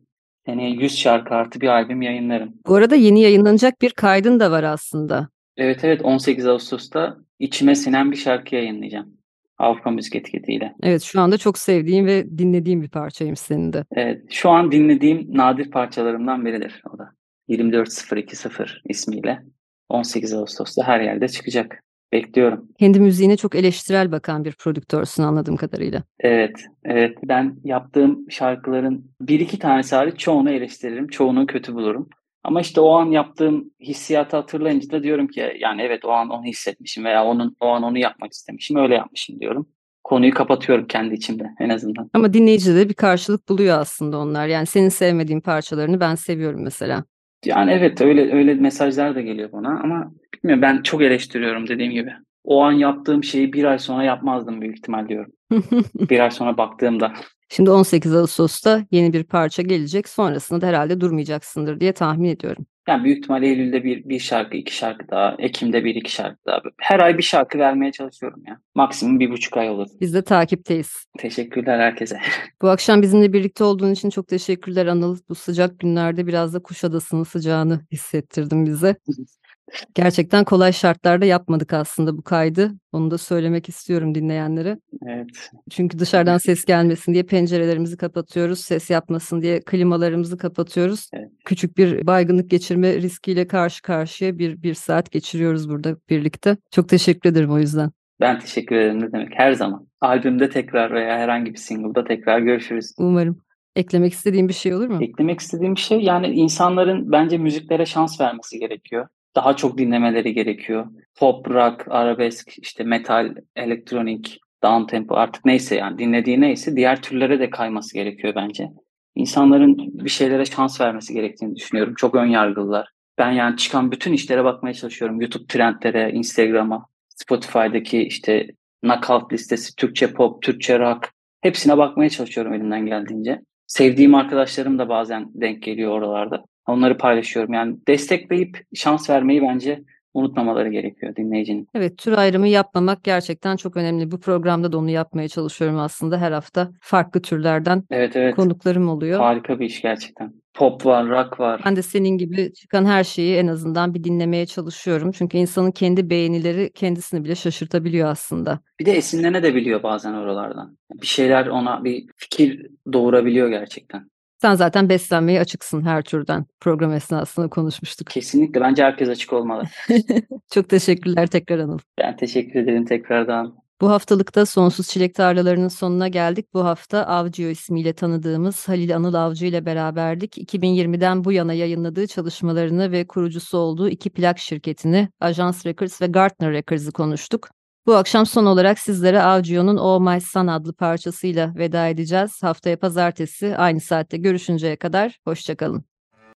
Seneye 0.45 0.69
100 0.69 0.97
şarkı 0.97 1.35
artı 1.35 1.61
bir 1.61 1.67
albüm 1.67 2.01
yayınlarım. 2.01 2.53
Bu 2.67 2.75
arada 2.75 2.95
yeni 2.95 3.21
yayınlanacak 3.21 3.81
bir 3.81 3.89
kaydın 3.89 4.39
da 4.39 4.51
var 4.51 4.63
aslında. 4.63 5.29
Evet 5.57 5.83
evet 5.83 6.01
18 6.03 6.47
Ağustos'ta 6.47 7.17
içime 7.39 7.75
sinen 7.75 8.11
bir 8.11 8.17
şarkı 8.17 8.55
yayınlayacağım. 8.55 9.18
Avrupa 9.59 9.91
Müzik 9.91 10.15
Etiketiyle. 10.15 10.73
Evet 10.83 11.01
şu 11.01 11.21
anda 11.21 11.37
çok 11.37 11.57
sevdiğim 11.57 12.05
ve 12.05 12.37
dinlediğim 12.37 12.81
bir 12.81 12.89
parçaymış 12.89 13.39
senin 13.39 13.73
de. 13.73 13.85
Evet 13.91 14.21
şu 14.29 14.49
an 14.49 14.71
dinlediğim 14.71 15.37
nadir 15.37 15.71
parçalarımdan 15.71 16.45
biridir 16.45 16.83
o 16.93 16.97
da. 16.97 17.11
24020 17.47 18.65
ismiyle 18.85 19.43
18 19.89 20.33
Ağustos'ta 20.33 20.83
her 20.87 20.99
yerde 20.99 21.27
çıkacak. 21.27 21.83
Bekliyorum. 22.13 22.67
Kendi 22.79 22.99
müziğine 22.99 23.37
çok 23.37 23.55
eleştirel 23.55 24.11
bakan 24.11 24.45
bir 24.45 24.51
prodüktörsün 24.51 25.23
anladığım 25.23 25.55
kadarıyla. 25.55 26.03
Evet, 26.19 26.65
evet. 26.83 27.17
Ben 27.23 27.55
yaptığım 27.63 28.31
şarkıların 28.31 29.11
bir 29.21 29.39
iki 29.39 29.59
tanesi 29.59 29.95
hariç 29.95 30.19
çoğunu 30.19 30.51
eleştiririm, 30.51 31.07
çoğunu 31.07 31.47
kötü 31.47 31.73
bulurum. 31.73 32.09
Ama 32.43 32.61
işte 32.61 32.81
o 32.81 32.91
an 32.91 33.05
yaptığım 33.05 33.71
hissiyatı 33.81 34.37
hatırlayınca 34.37 34.91
da 34.91 35.03
diyorum 35.03 35.27
ki 35.27 35.57
yani 35.59 35.81
evet 35.81 36.05
o 36.05 36.11
an 36.11 36.29
onu 36.29 36.43
hissetmişim 36.43 37.05
veya 37.05 37.25
onun 37.25 37.55
o 37.59 37.67
an 37.67 37.83
onu 37.83 37.97
yapmak 37.97 38.33
istemişim, 38.33 38.77
öyle 38.77 38.95
yapmışım 38.95 39.39
diyorum. 39.39 39.67
Konuyu 40.03 40.33
kapatıyorum 40.33 40.87
kendi 40.87 41.13
içimde 41.13 41.49
en 41.59 41.69
azından. 41.69 42.09
Ama 42.13 42.33
dinleyici 42.33 42.75
de 42.75 42.89
bir 42.89 42.93
karşılık 42.93 43.49
buluyor 43.49 43.79
aslında 43.79 44.17
onlar. 44.17 44.47
Yani 44.47 44.65
senin 44.65 44.89
sevmediğin 44.89 45.39
parçalarını 45.39 45.99
ben 45.99 46.15
seviyorum 46.15 46.63
mesela. 46.63 47.03
Yani 47.45 47.71
evet 47.71 48.01
öyle 48.01 48.33
öyle 48.33 48.53
mesajlar 48.53 49.15
da 49.15 49.21
geliyor 49.21 49.51
bana 49.51 49.79
ama 49.83 50.11
bilmiyorum 50.33 50.61
ben 50.61 50.81
çok 50.81 51.01
eleştiriyorum 51.01 51.67
dediğim 51.67 51.91
gibi. 51.91 52.13
O 52.43 52.63
an 52.63 52.71
yaptığım 52.71 53.23
şeyi 53.23 53.53
bir 53.53 53.63
ay 53.63 53.79
sonra 53.79 54.03
yapmazdım 54.03 54.61
büyük 54.61 54.77
ihtimal 54.77 55.07
diyorum. 55.09 55.31
bir 56.09 56.19
ay 56.19 56.31
sonra 56.31 56.57
baktığımda. 56.57 57.13
Şimdi 57.49 57.71
18 57.71 58.15
Ağustos'ta 58.15 58.85
yeni 58.91 59.13
bir 59.13 59.23
parça 59.23 59.61
gelecek. 59.61 60.09
Sonrasında 60.09 60.61
da 60.61 60.67
herhalde 60.67 61.01
durmayacaksındır 61.01 61.79
diye 61.79 61.93
tahmin 61.93 62.29
ediyorum. 62.29 62.65
Yani 62.87 63.03
büyük 63.03 63.17
ihtimal 63.17 63.43
Eylül'de 63.43 63.83
bir, 63.83 64.09
bir 64.09 64.19
şarkı, 64.19 64.57
iki 64.57 64.75
şarkı 64.75 65.07
daha. 65.09 65.35
Ekim'de 65.39 65.83
bir, 65.83 65.95
iki 65.95 66.11
şarkı 66.11 66.45
daha. 66.45 66.61
Her 66.77 66.99
ay 66.99 67.17
bir 67.17 67.23
şarkı 67.23 67.57
vermeye 67.57 67.91
çalışıyorum 67.91 68.43
ya. 68.47 68.59
Maksimum 68.75 69.19
bir 69.19 69.31
buçuk 69.31 69.57
ay 69.57 69.69
olur. 69.69 69.87
Biz 70.01 70.13
de 70.13 70.21
takipteyiz. 70.21 71.05
Teşekkürler 71.17 71.79
herkese. 71.79 72.19
Bu 72.61 72.69
akşam 72.69 73.01
bizimle 73.01 73.33
birlikte 73.33 73.63
olduğun 73.63 73.91
için 73.91 74.09
çok 74.09 74.27
teşekkürler 74.27 74.85
Anıl. 74.85 75.17
Bu 75.29 75.35
sıcak 75.35 75.79
günlerde 75.79 76.27
biraz 76.27 76.53
da 76.53 76.59
Kuşadası'nın 76.59 77.23
sıcağını 77.23 77.85
hissettirdin 77.91 78.65
bize. 78.65 78.95
Gerçekten 79.95 80.43
kolay 80.43 80.73
şartlarda 80.73 81.25
yapmadık 81.25 81.73
aslında 81.73 82.17
bu 82.17 82.21
kaydı. 82.21 82.71
Onu 82.91 83.11
da 83.11 83.17
söylemek 83.17 83.69
istiyorum 83.69 84.15
dinleyenlere. 84.15 84.77
Evet. 85.07 85.27
Çünkü 85.69 85.99
dışarıdan 85.99 86.37
ses 86.37 86.65
gelmesin 86.65 87.13
diye 87.13 87.23
pencerelerimizi 87.23 87.97
kapatıyoruz. 87.97 88.59
Ses 88.59 88.89
yapmasın 88.89 89.41
diye 89.41 89.59
klimalarımızı 89.59 90.37
kapatıyoruz. 90.37 91.09
Evet. 91.13 91.29
Küçük 91.45 91.77
bir 91.77 92.07
baygınlık 92.07 92.49
geçirme 92.49 92.93
riskiyle 92.93 93.47
karşı 93.47 93.81
karşıya 93.81 94.37
bir, 94.37 94.63
bir 94.63 94.73
saat 94.73 95.11
geçiriyoruz 95.11 95.69
burada 95.69 95.97
birlikte. 96.09 96.57
Çok 96.71 96.89
teşekkür 96.89 97.29
ederim 97.29 97.51
o 97.51 97.59
yüzden. 97.59 97.91
Ben 98.19 98.39
teşekkür 98.39 98.75
ederim 98.75 99.01
ne 99.01 99.11
demek 99.11 99.29
her 99.31 99.51
zaman. 99.51 99.87
Albümde 100.01 100.49
tekrar 100.49 100.93
veya 100.93 101.17
herhangi 101.17 101.53
bir 101.53 101.57
single'da 101.57 102.03
tekrar 102.03 102.39
görüşürüz. 102.39 102.93
Umarım. 102.97 103.41
Eklemek 103.75 104.13
istediğim 104.13 104.47
bir 104.47 104.53
şey 104.53 104.73
olur 104.73 104.87
mu? 104.87 105.03
Eklemek 105.03 105.39
istediğim 105.39 105.75
bir 105.75 105.79
şey 105.79 106.01
yani 106.01 106.27
insanların 106.27 107.11
bence 107.11 107.37
müziklere 107.37 107.85
şans 107.85 108.21
vermesi 108.21 108.59
gerekiyor 108.59 109.07
daha 109.35 109.55
çok 109.55 109.77
dinlemeleri 109.77 110.33
gerekiyor. 110.33 110.87
Pop, 111.15 111.49
rock, 111.49 111.85
arabesk, 111.89 112.57
işte 112.57 112.83
metal, 112.83 113.35
elektronik, 113.55 114.39
down 114.63 114.85
tempo 114.85 115.15
artık 115.15 115.45
neyse 115.45 115.75
yani 115.75 115.97
dinlediği 115.99 116.41
neyse 116.41 116.75
diğer 116.75 117.01
türlere 117.01 117.39
de 117.39 117.49
kayması 117.49 117.93
gerekiyor 117.93 118.33
bence. 118.35 118.69
İnsanların 119.15 119.77
bir 119.77 120.09
şeylere 120.09 120.45
şans 120.45 120.81
vermesi 120.81 121.13
gerektiğini 121.13 121.55
düşünüyorum. 121.55 121.93
Çok 121.97 122.15
ön 122.15 122.25
yargılılar. 122.25 122.89
Ben 123.17 123.31
yani 123.31 123.57
çıkan 123.57 123.91
bütün 123.91 124.13
işlere 124.13 124.43
bakmaya 124.43 124.73
çalışıyorum. 124.73 125.21
YouTube 125.21 125.47
trendlere, 125.47 126.11
Instagram'a, 126.11 126.85
Spotify'daki 127.09 128.03
işte 128.03 128.47
knockout 128.83 129.33
listesi, 129.33 129.75
Türkçe 129.75 130.13
pop, 130.13 130.41
Türkçe 130.41 130.79
rock 130.79 131.09
hepsine 131.41 131.77
bakmaya 131.77 132.09
çalışıyorum 132.09 132.53
elimden 132.53 132.85
geldiğince. 132.85 133.41
Sevdiğim 133.67 134.15
arkadaşlarım 134.15 134.79
da 134.79 134.89
bazen 134.89 135.29
denk 135.33 135.63
geliyor 135.63 135.91
oralarda. 135.91 136.45
Onları 136.69 136.97
paylaşıyorum. 136.97 137.53
Yani 137.53 137.77
destekleyip 137.87 138.63
şans 138.75 139.09
vermeyi 139.09 139.41
bence 139.41 139.83
unutmamaları 140.13 140.69
gerekiyor 140.69 141.15
dinleyicinin. 141.15 141.67
Evet, 141.75 141.97
tür 141.97 142.11
ayrımı 142.11 142.47
yapmamak 142.47 143.03
gerçekten 143.03 143.55
çok 143.55 143.77
önemli. 143.77 144.11
Bu 144.11 144.19
programda 144.19 144.71
da 144.71 144.77
onu 144.77 144.89
yapmaya 144.89 145.27
çalışıyorum 145.27 145.79
aslında. 145.79 146.17
Her 146.17 146.31
hafta 146.31 146.71
farklı 146.81 147.21
türlerden 147.21 147.83
Evet 147.91 148.15
evet. 148.15 148.35
konuklarım 148.35 148.89
oluyor. 148.89 149.19
Harika 149.19 149.59
bir 149.59 149.65
iş 149.65 149.81
gerçekten. 149.81 150.33
Pop 150.53 150.85
var, 150.85 151.07
rock 151.07 151.39
var. 151.39 151.61
Ben 151.65 151.75
de 151.75 151.81
senin 151.81 152.17
gibi 152.17 152.53
çıkan 152.53 152.85
her 152.85 153.03
şeyi 153.03 153.35
en 153.35 153.47
azından 153.47 153.93
bir 153.93 154.03
dinlemeye 154.03 154.45
çalışıyorum. 154.45 155.11
Çünkü 155.11 155.37
insanın 155.37 155.71
kendi 155.71 156.09
beğenileri 156.09 156.71
kendisini 156.75 157.23
bile 157.23 157.35
şaşırtabiliyor 157.35 158.09
aslında. 158.09 158.59
Bir 158.79 158.85
de 158.85 158.91
esinlenebiliyor 158.91 159.83
bazen 159.83 160.13
oralardan. 160.13 160.77
Bir 161.01 161.07
şeyler 161.07 161.47
ona 161.47 161.83
bir 161.83 162.05
fikir 162.17 162.67
doğurabiliyor 162.93 163.49
gerçekten. 163.49 164.09
Sen 164.41 164.55
zaten 164.55 164.89
beslenmeye 164.89 165.39
açıksın 165.39 165.81
her 165.81 166.01
türden. 166.01 166.45
Program 166.59 166.93
esnasında 166.93 167.47
konuşmuştuk. 167.47 168.07
Kesinlikle. 168.07 168.61
Bence 168.61 168.83
herkes 168.83 169.09
açık 169.09 169.33
olmalı. 169.33 169.63
Çok 170.53 170.69
teşekkürler 170.69 171.27
tekrar 171.27 171.59
Anıl. 171.59 171.79
Ben 171.97 172.17
teşekkür 172.17 172.59
ederim 172.59 172.85
tekrardan. 172.85 173.55
Bu 173.81 173.89
haftalıkta 173.89 174.45
Sonsuz 174.45 174.87
Çilek 174.87 175.15
Tarlalarının 175.15 175.67
sonuna 175.67 176.07
geldik. 176.07 176.53
Bu 176.53 176.65
hafta 176.65 177.05
Avcıyo 177.05 177.49
ismiyle 177.49 177.93
tanıdığımız 177.93 178.67
Halil 178.67 178.95
Anıl 178.95 179.13
Avcı 179.13 179.45
ile 179.45 179.65
beraberdik. 179.65 180.37
2020'den 180.37 181.23
bu 181.23 181.31
yana 181.31 181.53
yayınladığı 181.53 182.07
çalışmalarını 182.07 182.91
ve 182.91 183.07
kurucusu 183.07 183.57
olduğu 183.57 183.89
iki 183.89 184.09
plak 184.09 184.39
şirketini 184.39 185.09
Ajans 185.19 185.65
Records 185.65 186.01
ve 186.01 186.07
Gartner 186.07 186.53
Records'ı 186.53 186.91
konuştuk. 186.91 187.49
Bu 187.85 187.95
akşam 187.95 188.25
son 188.25 188.45
olarak 188.45 188.79
sizlere 188.79 189.21
Avcıyo'nun 189.21 189.77
Oh 189.77 189.99
My 189.99 190.21
Son 190.21 190.47
adlı 190.47 190.73
parçasıyla 190.73 191.55
veda 191.55 191.87
edeceğiz. 191.87 192.43
Haftaya 192.43 192.79
pazartesi 192.79 193.57
aynı 193.57 193.81
saatte 193.81 194.17
görüşünceye 194.17 194.75
kadar 194.75 195.19
hoşçakalın. 195.25 195.85